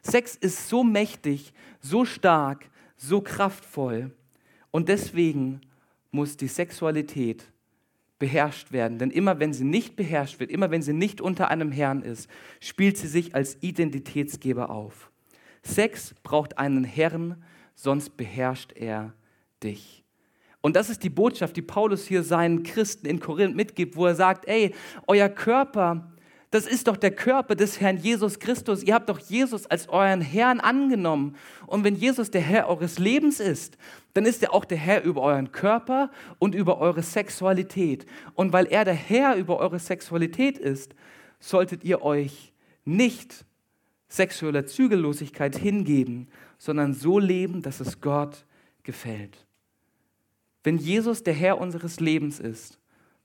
[0.00, 4.12] Sex ist so mächtig, so stark, so kraftvoll.
[4.76, 5.62] Und deswegen
[6.10, 7.50] muss die Sexualität
[8.18, 8.98] beherrscht werden.
[8.98, 12.28] Denn immer wenn sie nicht beherrscht wird, immer wenn sie nicht unter einem Herrn ist,
[12.60, 15.10] spielt sie sich als Identitätsgeber auf.
[15.62, 17.42] Sex braucht einen Herrn,
[17.74, 19.14] sonst beherrscht er
[19.62, 20.04] dich.
[20.60, 24.14] Und das ist die Botschaft, die Paulus hier seinen Christen in Korinth mitgibt, wo er
[24.14, 24.74] sagt, ey,
[25.06, 26.12] euer Körper,
[26.50, 28.82] das ist doch der Körper des Herrn Jesus Christus.
[28.82, 31.36] Ihr habt doch Jesus als euren Herrn angenommen.
[31.66, 33.76] Und wenn Jesus der Herr eures Lebens ist,
[34.14, 38.06] dann ist er auch der Herr über euren Körper und über eure Sexualität.
[38.34, 40.94] Und weil er der Herr über eure Sexualität ist,
[41.40, 42.52] solltet ihr euch
[42.84, 43.44] nicht
[44.08, 46.28] sexueller Zügellosigkeit hingeben,
[46.58, 48.46] sondern so leben, dass es Gott
[48.84, 49.46] gefällt.
[50.62, 52.78] Wenn Jesus der Herr unseres Lebens ist,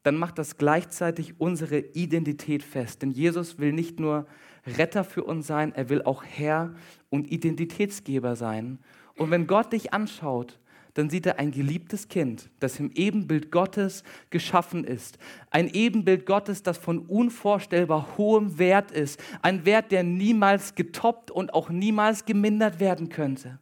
[0.03, 3.01] dann macht das gleichzeitig unsere Identität fest.
[3.01, 4.25] Denn Jesus will nicht nur
[4.65, 6.73] Retter für uns sein, er will auch Herr
[7.09, 8.79] und Identitätsgeber sein.
[9.15, 10.59] Und wenn Gott dich anschaut,
[10.93, 15.17] dann sieht er ein geliebtes Kind, das im Ebenbild Gottes geschaffen ist.
[15.49, 19.21] Ein Ebenbild Gottes, das von unvorstellbar hohem Wert ist.
[19.41, 23.59] Ein Wert, der niemals getoppt und auch niemals gemindert werden könnte.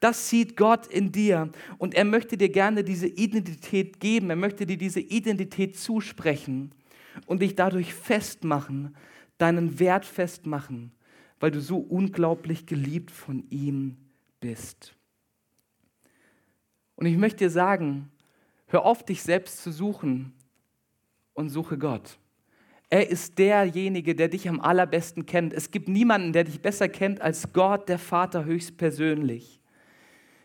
[0.00, 4.30] Das sieht Gott in dir und er möchte dir gerne diese Identität geben.
[4.30, 6.72] Er möchte dir diese Identität zusprechen
[7.26, 8.96] und dich dadurch festmachen,
[9.38, 10.92] deinen Wert festmachen,
[11.38, 13.96] weil du so unglaublich geliebt von ihm
[14.40, 14.94] bist.
[16.96, 18.10] Und ich möchte dir sagen,
[18.66, 20.32] hör auf, dich selbst zu suchen
[21.32, 22.18] und suche Gott.
[22.90, 25.54] Er ist derjenige, der dich am allerbesten kennt.
[25.54, 29.59] Es gibt niemanden, der dich besser kennt als Gott, der Vater, höchstpersönlich.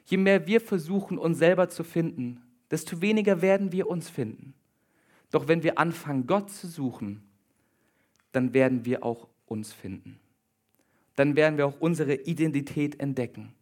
[0.05, 2.41] Je mehr wir versuchen, uns selber zu finden,
[2.71, 4.53] desto weniger werden wir uns finden.
[5.31, 7.23] Doch wenn wir anfangen, Gott zu suchen,
[8.31, 10.19] dann werden wir auch uns finden.
[11.15, 13.53] Dann werden wir auch unsere Identität entdecken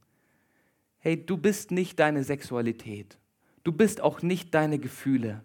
[1.04, 3.18] hey, du bist nicht deine Sexualität.
[3.66, 5.44] Du bist auch nicht deine Gefühle.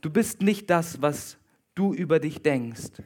[0.00, 1.36] Du bist nicht das, was
[1.74, 3.02] du über dich denkst.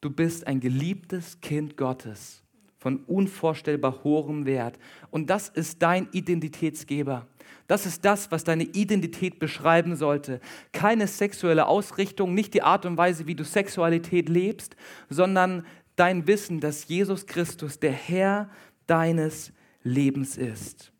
[0.00, 2.44] Du bist ein geliebtes Kind Gottes
[2.80, 4.78] von unvorstellbar hohem Wert.
[5.10, 7.26] Und das ist dein Identitätsgeber.
[7.66, 10.40] Das ist das, was deine Identität beschreiben sollte.
[10.72, 14.76] Keine sexuelle Ausrichtung, nicht die Art und Weise, wie du Sexualität lebst,
[15.10, 15.64] sondern
[15.94, 18.48] dein Wissen, dass Jesus Christus der Herr
[18.86, 20.90] deines Lebens ist.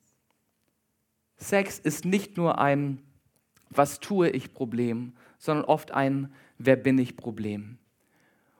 [1.38, 3.00] Sex ist nicht nur ein
[3.70, 7.78] Was tue ich Problem, sondern oft ein Wer bin ich Problem.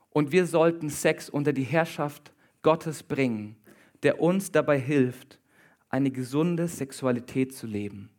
[0.08, 3.56] Und wir sollten Sex unter die Herrschaft Gottes bringen,
[4.02, 5.40] der uns dabei hilft,
[5.88, 8.10] eine gesunde Sexualität zu leben.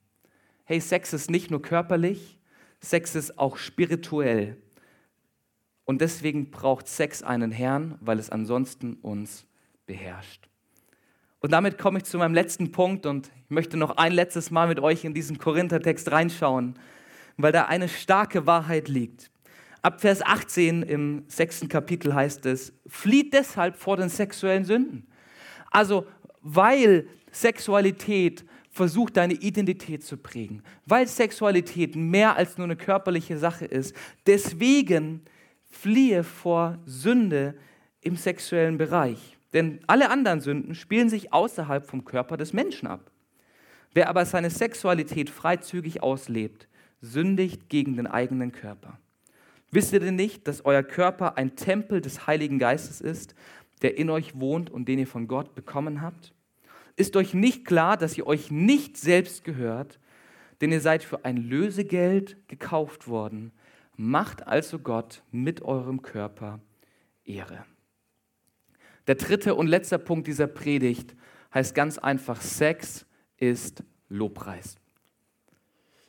[0.66, 2.40] Hey, Sex ist nicht nur körperlich,
[2.80, 4.58] Sex ist auch spirituell.
[5.86, 9.46] Und deswegen braucht Sex einen Herrn, weil es ansonsten uns
[9.86, 10.48] beherrscht.
[11.40, 14.68] Und damit komme ich zu meinem letzten Punkt und ich möchte noch ein letztes Mal
[14.68, 16.78] mit euch in diesen Korinthertext reinschauen,
[17.38, 19.31] weil da eine starke Wahrheit liegt.
[19.82, 25.08] Ab Vers 18 im sechsten Kapitel heißt es, flieht deshalb vor den sexuellen Sünden.
[25.72, 26.06] Also,
[26.41, 33.65] weil Sexualität versucht, deine Identität zu prägen, weil Sexualität mehr als nur eine körperliche Sache
[33.65, 33.96] ist.
[34.28, 35.22] Deswegen
[35.65, 37.56] fliehe vor Sünde
[38.02, 39.38] im sexuellen Bereich.
[39.54, 43.12] Denn alle anderen Sünden spielen sich außerhalb vom Körper des Menschen ab.
[43.94, 46.67] Wer aber seine Sexualität freizügig auslebt,
[47.02, 49.00] sündigt gegen den eigenen Körper.
[49.72, 53.34] Wisst ihr denn nicht, dass euer Körper ein Tempel des Heiligen Geistes ist,
[53.82, 56.34] der in euch wohnt und den ihr von Gott bekommen habt?
[56.98, 60.00] Ist euch nicht klar, dass ihr euch nicht selbst gehört,
[60.60, 63.52] denn ihr seid für ein Lösegeld gekauft worden.
[63.96, 66.60] Macht also Gott mit eurem Körper
[67.24, 67.66] Ehre.
[69.08, 71.16] Der dritte und letzte Punkt dieser Predigt
[71.54, 73.06] heißt ganz einfach, Sex
[73.38, 74.81] ist Lobpreis.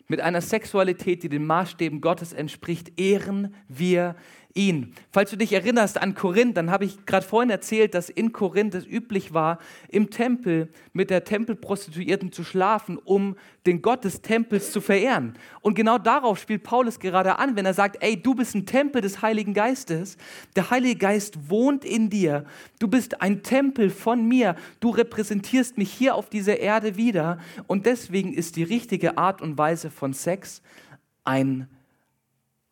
[0.09, 4.17] Mit einer Sexualität, die den Maßstäben Gottes entspricht, ehren wir
[4.55, 4.95] ihn.
[5.11, 8.75] Falls du dich erinnerst an Korinth, dann habe ich gerade vorhin erzählt, dass in Korinth
[8.75, 13.37] es üblich war, im Tempel mit der Tempelprostituierten zu schlafen, um
[13.67, 15.35] den Gott des Tempels zu verehren.
[15.61, 19.01] Und genau darauf spielt Paulus gerade an, wenn er sagt, ey, du bist ein Tempel
[19.01, 20.17] des Heiligen Geistes.
[20.57, 22.45] Der Heilige Geist wohnt in dir.
[22.79, 24.57] Du bist ein Tempel von mir.
[24.81, 27.39] Du repräsentierst mich hier auf dieser Erde wieder.
[27.67, 30.63] Und deswegen ist die richtige Art und Weise von Sex
[31.25, 31.69] ein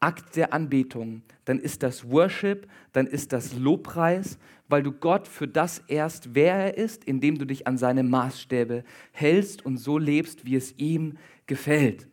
[0.00, 5.46] Akt der Anbetung, dann ist das Worship, dann ist das Lobpreis, weil du Gott für
[5.46, 10.44] das erst, wer er ist, indem du dich an seine Maßstäbe hältst und so lebst,
[10.44, 12.06] wie es ihm gefällt.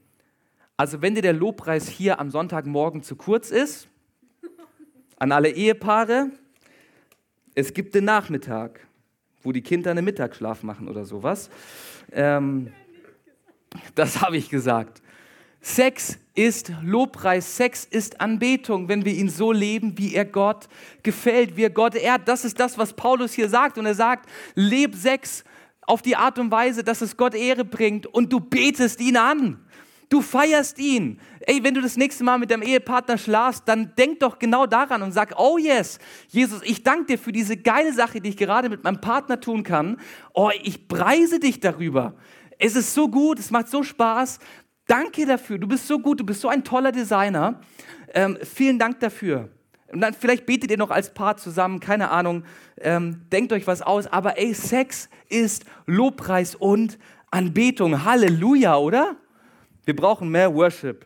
[0.75, 3.87] Also wenn dir der Lobpreis hier am Sonntagmorgen zu kurz ist,
[5.17, 6.29] an alle Ehepaare,
[7.55, 8.85] es gibt den Nachmittag,
[9.41, 11.49] wo die Kinder einen Mittagsschlaf machen oder sowas.
[12.11, 12.71] Ähm,
[13.95, 15.01] das habe ich gesagt.
[15.67, 20.69] Sex ist Lobpreis, Sex ist Anbetung, wenn wir ihn so leben, wie er Gott
[21.03, 22.25] gefällt, wie er Gott ehrt.
[22.25, 23.77] Das ist das, was Paulus hier sagt.
[23.77, 25.43] Und er sagt, leb Sex
[25.81, 29.59] auf die Art und Weise, dass es Gott Ehre bringt und du betest ihn an.
[30.07, 31.19] Du feierst ihn.
[31.41, 35.01] Ey, wenn du das nächste Mal mit deinem Ehepartner schlafst, dann denk doch genau daran
[35.01, 35.99] und sag, oh yes,
[36.29, 39.63] Jesus, ich danke dir für diese geile Sache, die ich gerade mit meinem Partner tun
[39.63, 39.99] kann.
[40.33, 42.13] Oh, ich preise dich darüber.
[42.57, 44.39] Es ist so gut, es macht so Spaß.
[44.87, 47.59] Danke dafür, du bist so gut, du bist so ein toller Designer.
[48.13, 49.49] Ähm, vielen Dank dafür.
[49.89, 52.43] Und dann vielleicht betet ihr noch als Paar zusammen, keine Ahnung,
[52.79, 54.07] ähm, denkt euch was aus.
[54.07, 56.97] Aber ey, Sex ist Lobpreis und
[57.31, 58.05] Anbetung.
[58.05, 59.17] Halleluja, oder?
[59.83, 61.05] Wir brauchen mehr Worship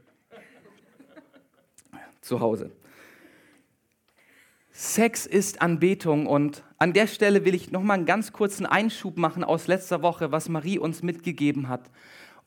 [2.22, 2.72] zu Hause.
[4.72, 9.18] Sex ist Anbetung und an der Stelle will ich noch mal einen ganz kurzen Einschub
[9.18, 11.90] machen aus letzter Woche, was Marie uns mitgegeben hat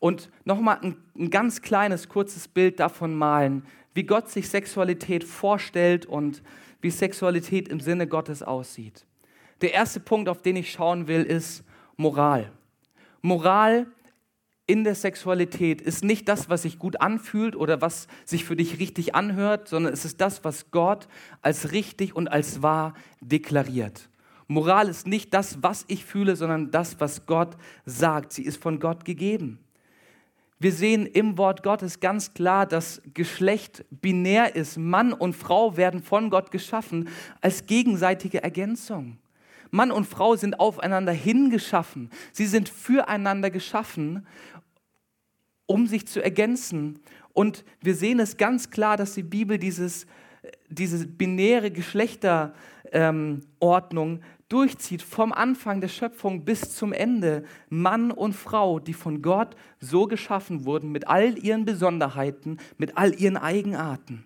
[0.05, 3.65] und nochmal ein, ein ganz kleines, kurzes Bild davon malen,
[3.95, 6.43] wie Gott sich Sexualität vorstellt und
[6.83, 9.07] wie Sexualität im Sinne Gottes aussieht.
[9.63, 11.65] Der erste Punkt, auf den ich schauen will, ist
[11.97, 12.53] Moral.
[13.23, 13.87] Moral
[14.67, 18.79] in der Sexualität ist nicht das, was sich gut anfühlt oder was sich für dich
[18.79, 21.09] richtig anhört, sondern es ist das, was Gott
[21.41, 24.11] als richtig und als wahr deklariert.
[24.49, 28.35] Moral ist nicht das, was ich fühle, sondern das, was Gott sagt.
[28.35, 29.64] Sie ist von Gott gegeben.
[30.59, 34.79] Wir sehen im Wort Gottes ganz klar, dass Geschlecht binär ist.
[34.79, 37.09] Mann und Frau werden von Gott geschaffen
[37.41, 39.19] als gegenseitige Ergänzung.
[39.71, 42.09] Mann und Frau sind aufeinander hingeschaffen.
[42.33, 44.25] Sie sind füreinander geschaffen,
[45.67, 47.01] um sich zu ergänzen.
[47.33, 50.07] Und wir sehen es ganz klar, dass die Bibel dieses,
[50.69, 52.53] diese binäre Geschlechterordnung
[52.93, 59.57] ähm, durchzieht, vom Anfang der Schöpfung bis zum Ende, Mann und Frau, die von Gott
[59.81, 64.25] so geschaffen wurden, mit all ihren Besonderheiten, mit all ihren Eigenarten.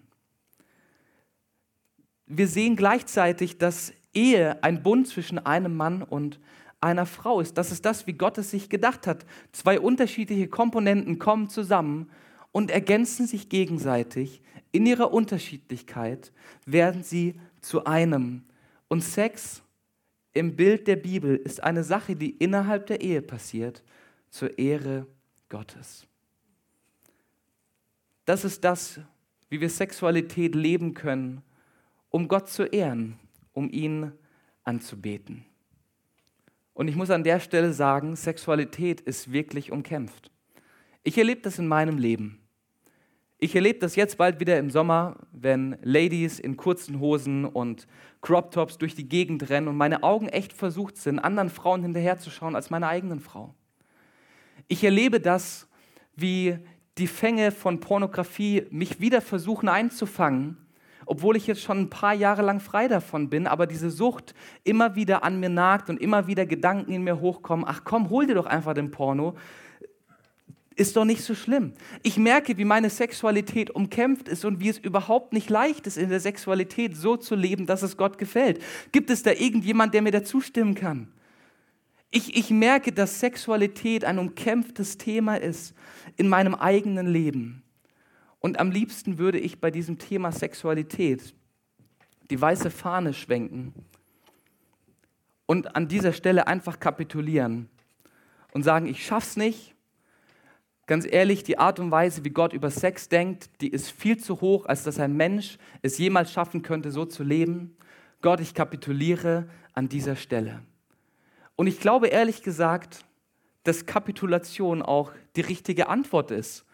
[2.27, 6.39] Wir sehen gleichzeitig, dass Ehe ein Bund zwischen einem Mann und
[6.81, 7.57] einer Frau ist.
[7.59, 9.25] Das ist das, wie Gott es sich gedacht hat.
[9.53, 12.11] Zwei unterschiedliche Komponenten kommen zusammen
[12.53, 14.43] und ergänzen sich gegenseitig.
[14.71, 16.33] In ihrer Unterschiedlichkeit
[16.66, 18.43] werden sie zu einem.
[18.89, 19.62] Und Sex
[20.39, 23.82] im Bild der Bibel ist eine Sache, die innerhalb der Ehe passiert,
[24.30, 25.07] zur Ehre
[25.49, 26.07] Gottes.
[28.24, 29.01] Das ist das,
[29.49, 31.43] wie wir Sexualität leben können,
[32.11, 33.18] um Gott zu ehren,
[33.53, 34.12] um ihn
[34.64, 35.45] anzubeten.
[36.74, 40.30] Und ich muss an der Stelle sagen, Sexualität ist wirklich umkämpft.
[41.03, 42.41] Ich erlebe das in meinem Leben.
[43.41, 47.86] Ich erlebe das jetzt bald wieder im Sommer, wenn Ladies in kurzen Hosen und
[48.20, 52.57] Crop Tops durch die Gegend rennen und meine Augen echt versucht sind, anderen Frauen hinterherzuschauen
[52.57, 53.55] als meiner eigenen Frau.
[54.66, 55.68] Ich erlebe das,
[56.16, 56.59] wie
[56.99, 60.57] die Fänge von Pornografie mich wieder versuchen einzufangen,
[61.07, 64.34] obwohl ich jetzt schon ein paar Jahre lang frei davon bin, aber diese Sucht
[64.64, 68.26] immer wieder an mir nagt und immer wieder Gedanken in mir hochkommen, ach komm, hol
[68.26, 69.36] dir doch einfach den Porno,
[70.79, 71.72] ist doch nicht so schlimm.
[72.03, 76.09] Ich merke, wie meine Sexualität umkämpft ist und wie es überhaupt nicht leicht ist, in
[76.09, 78.62] der Sexualität so zu leben, dass es Gott gefällt.
[78.93, 81.09] Gibt es da irgendjemand, der mir da zustimmen kann?
[82.11, 85.74] Ich, ich merke, dass Sexualität ein umkämpftes Thema ist
[86.16, 87.64] in meinem eigenen Leben.
[88.39, 91.35] Und am liebsten würde ich bei diesem Thema Sexualität
[92.31, 93.74] die weiße Fahne schwenken
[95.45, 97.68] und an dieser Stelle einfach kapitulieren
[98.53, 99.74] und sagen, ich schaff's nicht,
[100.89, 104.41] Ganz ehrlich, die Art und Weise, wie Gott über Sex denkt, die ist viel zu
[104.41, 107.76] hoch, als dass ein Mensch es jemals schaffen könnte, so zu leben.
[108.22, 110.62] Gott, ich kapituliere an dieser Stelle.
[111.57, 113.05] Und ich glaube ehrlich gesagt,
[113.64, 116.64] dass Kapitulation auch die richtige Antwort ist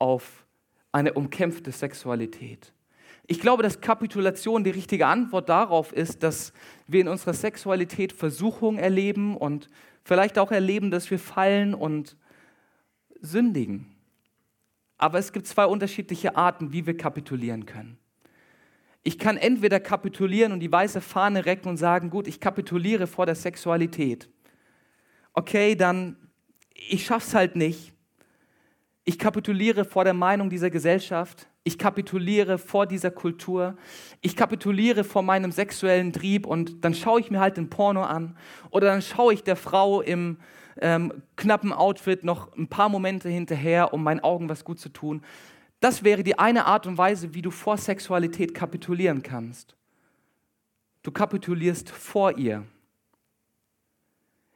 [0.00, 0.44] auf
[0.90, 2.72] eine umkämpfte Sexualität.
[3.28, 6.52] Ich glaube, dass Kapitulation die richtige Antwort darauf ist, dass
[6.88, 9.68] wir in unserer Sexualität Versuchung erleben und
[10.02, 12.16] vielleicht auch erleben, dass wir fallen und
[13.22, 13.86] sündigen.
[14.98, 17.98] Aber es gibt zwei unterschiedliche Arten, wie wir kapitulieren können.
[19.02, 23.26] Ich kann entweder kapitulieren und die weiße Fahne recken und sagen, gut, ich kapituliere vor
[23.26, 24.28] der Sexualität.
[25.32, 26.16] Okay, dann
[26.74, 27.92] ich schaff's halt nicht.
[29.04, 31.48] Ich kapituliere vor der Meinung dieser Gesellschaft.
[31.64, 33.76] Ich kapituliere vor dieser Kultur.
[34.20, 38.36] Ich kapituliere vor meinem sexuellen Trieb und dann schaue ich mir halt den Porno an
[38.70, 40.38] oder dann schaue ich der Frau im
[40.80, 45.22] ähm, knappen Outfit noch ein paar Momente hinterher, um meinen Augen was gut zu tun.
[45.80, 49.74] Das wäre die eine Art und Weise, wie du vor Sexualität kapitulieren kannst.
[51.02, 52.64] Du kapitulierst vor ihr.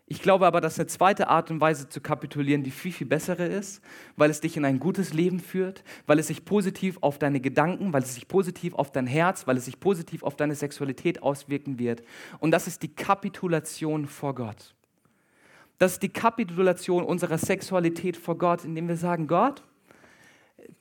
[0.08, 3.44] Ich glaube aber, dass eine zweite Art und Weise zu kapitulieren die viel, viel bessere
[3.44, 3.82] ist,
[4.14, 7.92] weil es dich in ein gutes Leben führt, weil es sich positiv auf deine Gedanken,
[7.92, 11.80] weil es sich positiv auf dein Herz, weil es sich positiv auf deine Sexualität auswirken
[11.80, 12.04] wird.
[12.38, 14.75] Und das ist die Kapitulation vor Gott.
[15.78, 19.62] Das ist die Kapitulation unserer Sexualität vor Gott, indem wir sagen, Gott,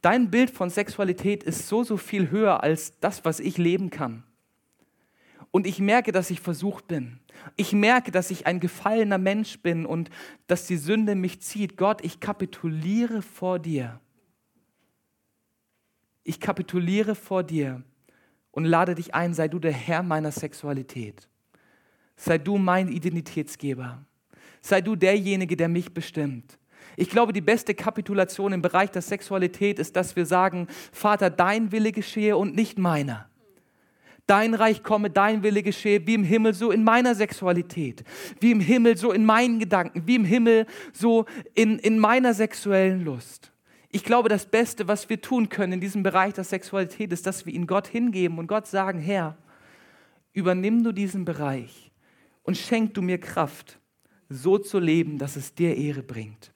[0.01, 4.23] dein Bild von Sexualität ist so, so viel höher als das, was ich leben kann.
[5.51, 7.19] Und ich merke, dass ich versucht bin.
[7.55, 10.09] Ich merke, dass ich ein gefallener Mensch bin und
[10.47, 11.77] dass die Sünde mich zieht.
[11.77, 13.99] Gott, ich kapituliere vor dir.
[16.23, 17.83] Ich kapituliere vor dir
[18.51, 21.29] und lade dich ein, sei du der Herr meiner Sexualität.
[22.15, 24.05] Sei du mein Identitätsgeber.
[24.65, 26.57] Sei du derjenige, der mich bestimmt.
[26.97, 31.71] Ich glaube, die beste Kapitulation im Bereich der Sexualität ist, dass wir sagen, Vater, dein
[31.71, 33.29] Wille geschehe und nicht meiner.
[34.25, 38.03] Dein Reich komme, dein Wille geschehe, wie im Himmel, so in meiner Sexualität,
[38.39, 43.05] wie im Himmel, so in meinen Gedanken, wie im Himmel, so in, in meiner sexuellen
[43.05, 43.51] Lust.
[43.91, 47.45] Ich glaube, das Beste, was wir tun können in diesem Bereich der Sexualität, ist, dass
[47.45, 49.37] wir ihn Gott hingeben und Gott sagen, Herr,
[50.33, 51.91] übernimm du diesen Bereich
[52.41, 53.79] und schenk du mir Kraft,
[54.35, 56.53] so zu leben, dass es dir Ehre bringt.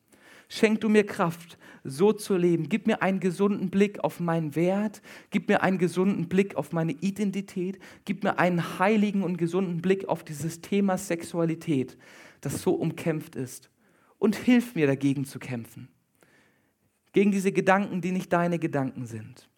[0.48, 2.70] Schenk du mir Kraft, so zu leben.
[2.70, 5.02] Gib mir einen gesunden Blick auf meinen Wert.
[5.30, 7.80] Gib mir einen gesunden Blick auf meine Identität.
[8.06, 11.98] Gib mir einen heiligen und gesunden Blick auf dieses Thema Sexualität,
[12.42, 13.70] das so umkämpft ist.
[14.18, 15.88] Und hilf mir dagegen zu kämpfen.
[17.14, 19.50] Gegen diese Gedanken, die nicht deine Gedanken sind.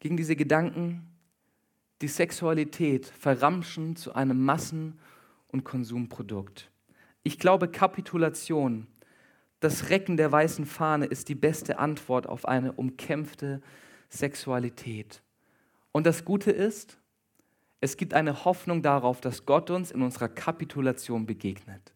[0.00, 1.08] Gegen diese Gedanken,
[2.02, 4.98] die Sexualität verramschen zu einem Massen-
[5.54, 6.70] und Konsumprodukt.
[7.22, 8.88] Ich glaube, Kapitulation,
[9.60, 13.62] das Recken der weißen Fahne ist die beste Antwort auf eine umkämpfte
[14.10, 15.22] Sexualität.
[15.92, 16.98] Und das Gute ist,
[17.80, 21.94] es gibt eine Hoffnung darauf, dass Gott uns in unserer Kapitulation begegnet.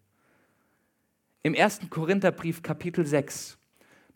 [1.43, 1.91] Im 1.
[1.91, 3.59] Korintherbrief Kapitel 6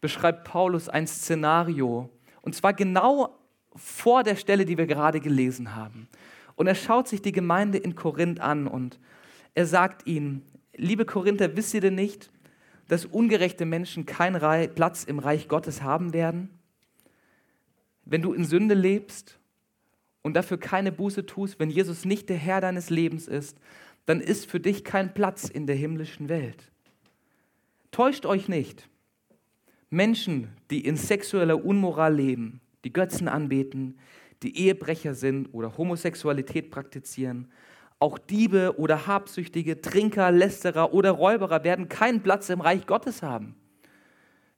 [0.00, 2.10] beschreibt Paulus ein Szenario,
[2.42, 3.38] und zwar genau
[3.74, 6.08] vor der Stelle, die wir gerade gelesen haben.
[6.54, 9.00] Und er schaut sich die Gemeinde in Korinth an und
[9.54, 10.42] er sagt ihnen,
[10.74, 12.30] liebe Korinther, wisst ihr denn nicht,
[12.88, 16.50] dass ungerechte Menschen keinen Platz im Reich Gottes haben werden?
[18.04, 19.38] Wenn du in Sünde lebst
[20.22, 23.58] und dafür keine Buße tust, wenn Jesus nicht der Herr deines Lebens ist,
[24.06, 26.72] dann ist für dich kein Platz in der himmlischen Welt.
[27.92, 28.88] Täuscht euch nicht.
[29.90, 33.98] Menschen, die in sexueller Unmoral leben, die Götzen anbeten,
[34.42, 37.48] die Ehebrecher sind oder Homosexualität praktizieren,
[38.02, 43.54] auch Diebe oder Habsüchtige, Trinker, Lästerer oder Räuberer werden keinen Platz im Reich Gottes haben.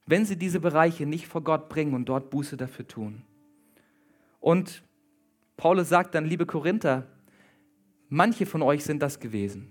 [0.07, 3.23] wenn sie diese Bereiche nicht vor Gott bringen und dort Buße dafür tun.
[4.39, 4.83] Und
[5.57, 7.07] Paulus sagt dann, liebe Korinther,
[8.11, 9.69] manche von euch sind das gewesen.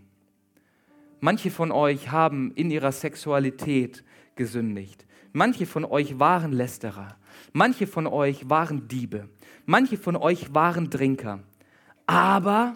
[1.20, 4.04] Manche von euch haben in ihrer Sexualität
[4.36, 5.06] gesündigt.
[5.32, 7.16] Manche von euch waren Lästerer.
[7.54, 9.30] Manche von euch waren Diebe.
[9.66, 11.44] Manche von euch waren Trinker.
[12.06, 12.76] Aber,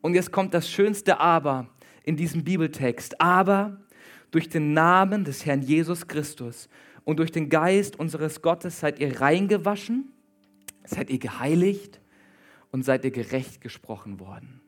[0.00, 1.68] und jetzt kommt das schönste Aber
[2.02, 3.80] in diesem Bibeltext, aber
[4.30, 6.68] durch den Namen des Herrn Jesus Christus
[7.04, 10.12] und durch den Geist unseres Gottes seid ihr reingewaschen,
[10.84, 12.00] seid ihr geheiligt
[12.70, 14.60] und seid ihr gerecht gesprochen worden.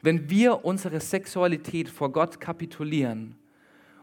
[0.00, 3.34] Wenn wir unsere Sexualität vor Gott kapitulieren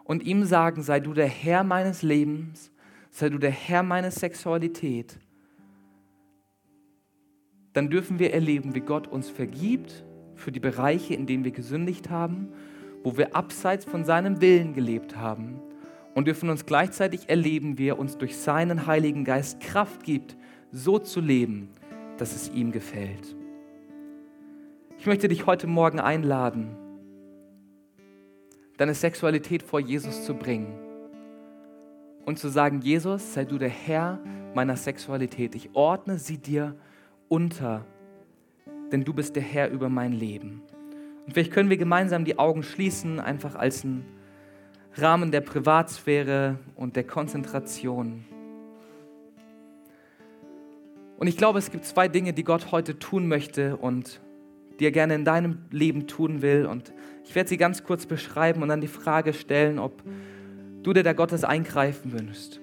[0.04, 2.72] und ihm sagen, sei du der Herr meines Lebens,
[3.12, 5.18] sei du der Herr meiner Sexualität,
[7.74, 10.05] dann dürfen wir erleben, wie Gott uns vergibt
[10.36, 12.50] für die Bereiche, in denen wir gesündigt haben,
[13.04, 15.60] wo wir abseits von seinem Willen gelebt haben
[16.14, 20.36] und dürfen uns gleichzeitig erleben, wie er uns durch seinen Heiligen Geist Kraft gibt,
[20.72, 21.70] so zu leben,
[22.18, 23.36] dass es ihm gefällt.
[24.98, 26.76] Ich möchte dich heute Morgen einladen,
[28.78, 30.74] deine Sexualität vor Jesus zu bringen
[32.26, 34.20] und zu sagen, Jesus, sei du der Herr
[34.56, 35.54] meiner Sexualität.
[35.56, 36.76] Ich ordne sie dir
[37.28, 37.86] unter,
[38.92, 40.62] denn du bist der Herr über mein Leben.
[41.26, 44.06] Und vielleicht können wir gemeinsam die Augen schließen, einfach als ein
[44.96, 48.26] Rahmen der Privatsphäre und der Konzentration.
[51.18, 54.22] Und ich glaube, es gibt zwei Dinge, die Gott heute tun möchte und
[54.80, 56.66] die er gerne in deinem Leben tun will.
[56.66, 60.04] Und ich werde sie ganz kurz beschreiben und dann die Frage stellen, ob
[60.84, 62.62] du dir da Gottes eingreifen wünschst.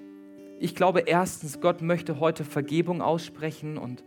[0.61, 4.05] Ich glaube erstens, Gott möchte heute Vergebung aussprechen und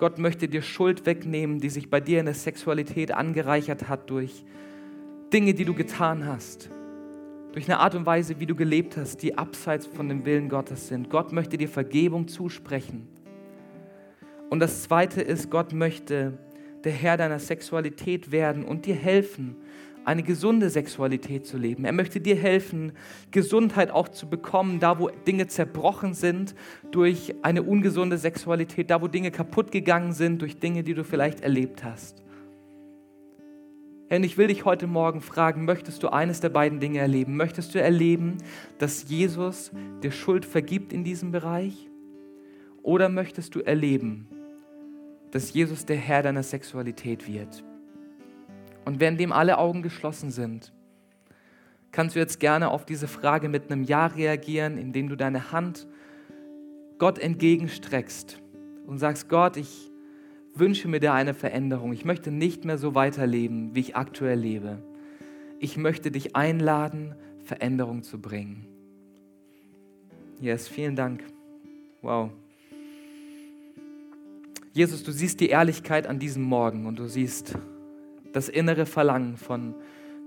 [0.00, 4.46] Gott möchte dir Schuld wegnehmen, die sich bei dir in der Sexualität angereichert hat durch
[5.30, 6.70] Dinge, die du getan hast,
[7.52, 10.88] durch eine Art und Weise, wie du gelebt hast, die abseits von dem Willen Gottes
[10.88, 11.10] sind.
[11.10, 13.08] Gott möchte dir Vergebung zusprechen.
[14.48, 16.38] Und das Zweite ist, Gott möchte
[16.82, 19.56] der Herr deiner Sexualität werden und dir helfen,
[20.04, 21.84] eine gesunde Sexualität zu leben.
[21.84, 22.92] Er möchte dir helfen,
[23.30, 26.54] Gesundheit auch zu bekommen, da wo Dinge zerbrochen sind
[26.90, 31.40] durch eine ungesunde Sexualität, da wo Dinge kaputt gegangen sind durch Dinge, die du vielleicht
[31.40, 32.22] erlebt hast.
[34.10, 37.36] Und ich will dich heute Morgen fragen, möchtest du eines der beiden Dinge erleben?
[37.36, 38.38] Möchtest du erleben,
[38.78, 39.70] dass Jesus
[40.02, 41.88] dir Schuld vergibt in diesem Bereich?
[42.82, 44.26] Oder möchtest du erleben,
[45.30, 47.62] dass Jesus der Herr deiner Sexualität wird?
[48.90, 50.72] Und währenddem alle Augen geschlossen sind,
[51.92, 55.86] kannst du jetzt gerne auf diese Frage mit einem Ja reagieren, indem du deine Hand
[56.98, 58.42] Gott entgegenstreckst
[58.88, 59.92] und sagst, Gott, ich
[60.56, 61.92] wünsche mir da eine Veränderung.
[61.92, 64.82] Ich möchte nicht mehr so weiterleben, wie ich aktuell lebe.
[65.60, 67.14] Ich möchte dich einladen,
[67.44, 68.66] Veränderung zu bringen.
[70.40, 71.22] Yes, vielen Dank.
[72.02, 72.32] Wow.
[74.72, 77.54] Jesus, du siehst die Ehrlichkeit an diesem Morgen und du siehst,
[78.32, 79.74] das innere Verlangen von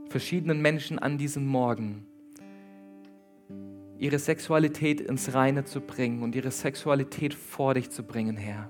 [0.09, 2.05] verschiedenen Menschen an diesem Morgen,
[3.97, 8.69] ihre Sexualität ins Reine zu bringen und ihre Sexualität vor dich zu bringen, Herr.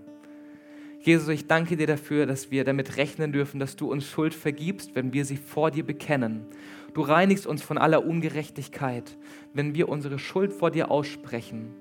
[0.99, 4.95] Jesus, ich danke dir dafür, dass wir damit rechnen dürfen, dass du uns Schuld vergibst,
[4.95, 6.45] wenn wir sie vor dir bekennen.
[6.93, 9.17] Du reinigst uns von aller Ungerechtigkeit,
[9.53, 11.73] wenn wir unsere Schuld vor dir aussprechen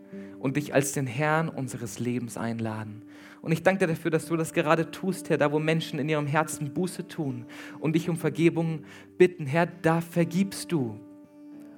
[0.43, 3.03] und dich als den Herrn unseres Lebens einladen.
[3.43, 6.09] Und ich danke dir dafür, dass du das gerade tust, Herr, da wo Menschen in
[6.09, 7.45] ihrem Herzen Buße tun
[7.79, 8.83] und dich um Vergebung
[9.17, 9.47] bitten.
[9.47, 10.99] Herr, da vergibst du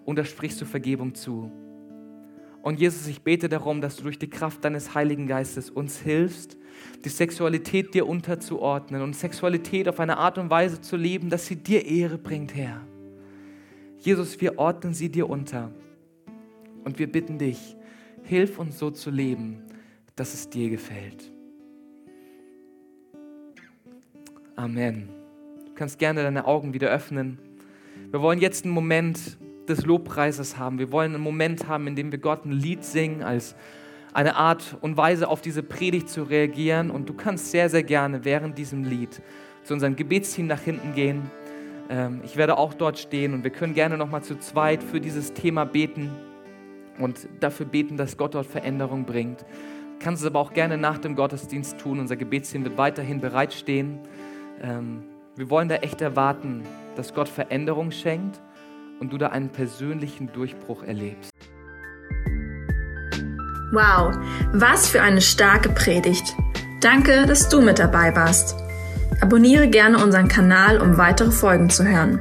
[0.06, 1.52] und da sprichst du Vergebung zu.
[2.62, 6.56] Und Jesus, ich bete darum, dass du durch die Kraft deines Heiligen Geistes uns hilfst,
[7.04, 11.56] die Sexualität dir unterzuordnen und Sexualität auf eine Art und Weise zu leben, dass sie
[11.56, 12.80] dir Ehre bringt, Herr.
[13.98, 15.70] Jesus, wir ordnen sie dir unter
[16.82, 17.76] und wir bitten dich,
[18.24, 19.62] hilf uns so zu leben,
[20.16, 21.30] dass es dir gefällt.
[24.56, 25.08] Amen.
[25.66, 27.38] Du kannst gerne deine Augen wieder öffnen.
[28.10, 30.78] Wir wollen jetzt einen Moment des Lobpreises haben.
[30.78, 33.56] Wir wollen einen Moment haben, in dem wir Gott ein Lied singen, als
[34.12, 36.90] eine Art und Weise auf diese Predigt zu reagieren.
[36.90, 39.20] Und du kannst sehr, sehr gerne während diesem Lied
[39.64, 41.30] zu unserem Gebetsteam nach hinten gehen.
[41.90, 45.34] Ähm, ich werde auch dort stehen und wir können gerne nochmal zu zweit für dieses
[45.34, 46.10] Thema beten
[46.98, 49.44] und dafür beten, dass Gott dort Veränderung bringt.
[50.00, 51.98] Kannst es aber auch gerne nach dem Gottesdienst tun.
[51.98, 54.00] Unser Gebetsteam wird weiterhin bereitstehen.
[54.62, 55.04] Ähm,
[55.36, 56.62] wir wollen da echt erwarten,
[56.96, 58.40] dass Gott Veränderung schenkt
[59.00, 61.30] und du da einen persönlichen Durchbruch erlebst.
[63.72, 64.14] Wow,
[64.52, 66.36] was für eine starke Predigt.
[66.80, 68.56] Danke, dass du mit dabei warst.
[69.20, 72.20] Abonniere gerne unseren Kanal, um weitere Folgen zu hören.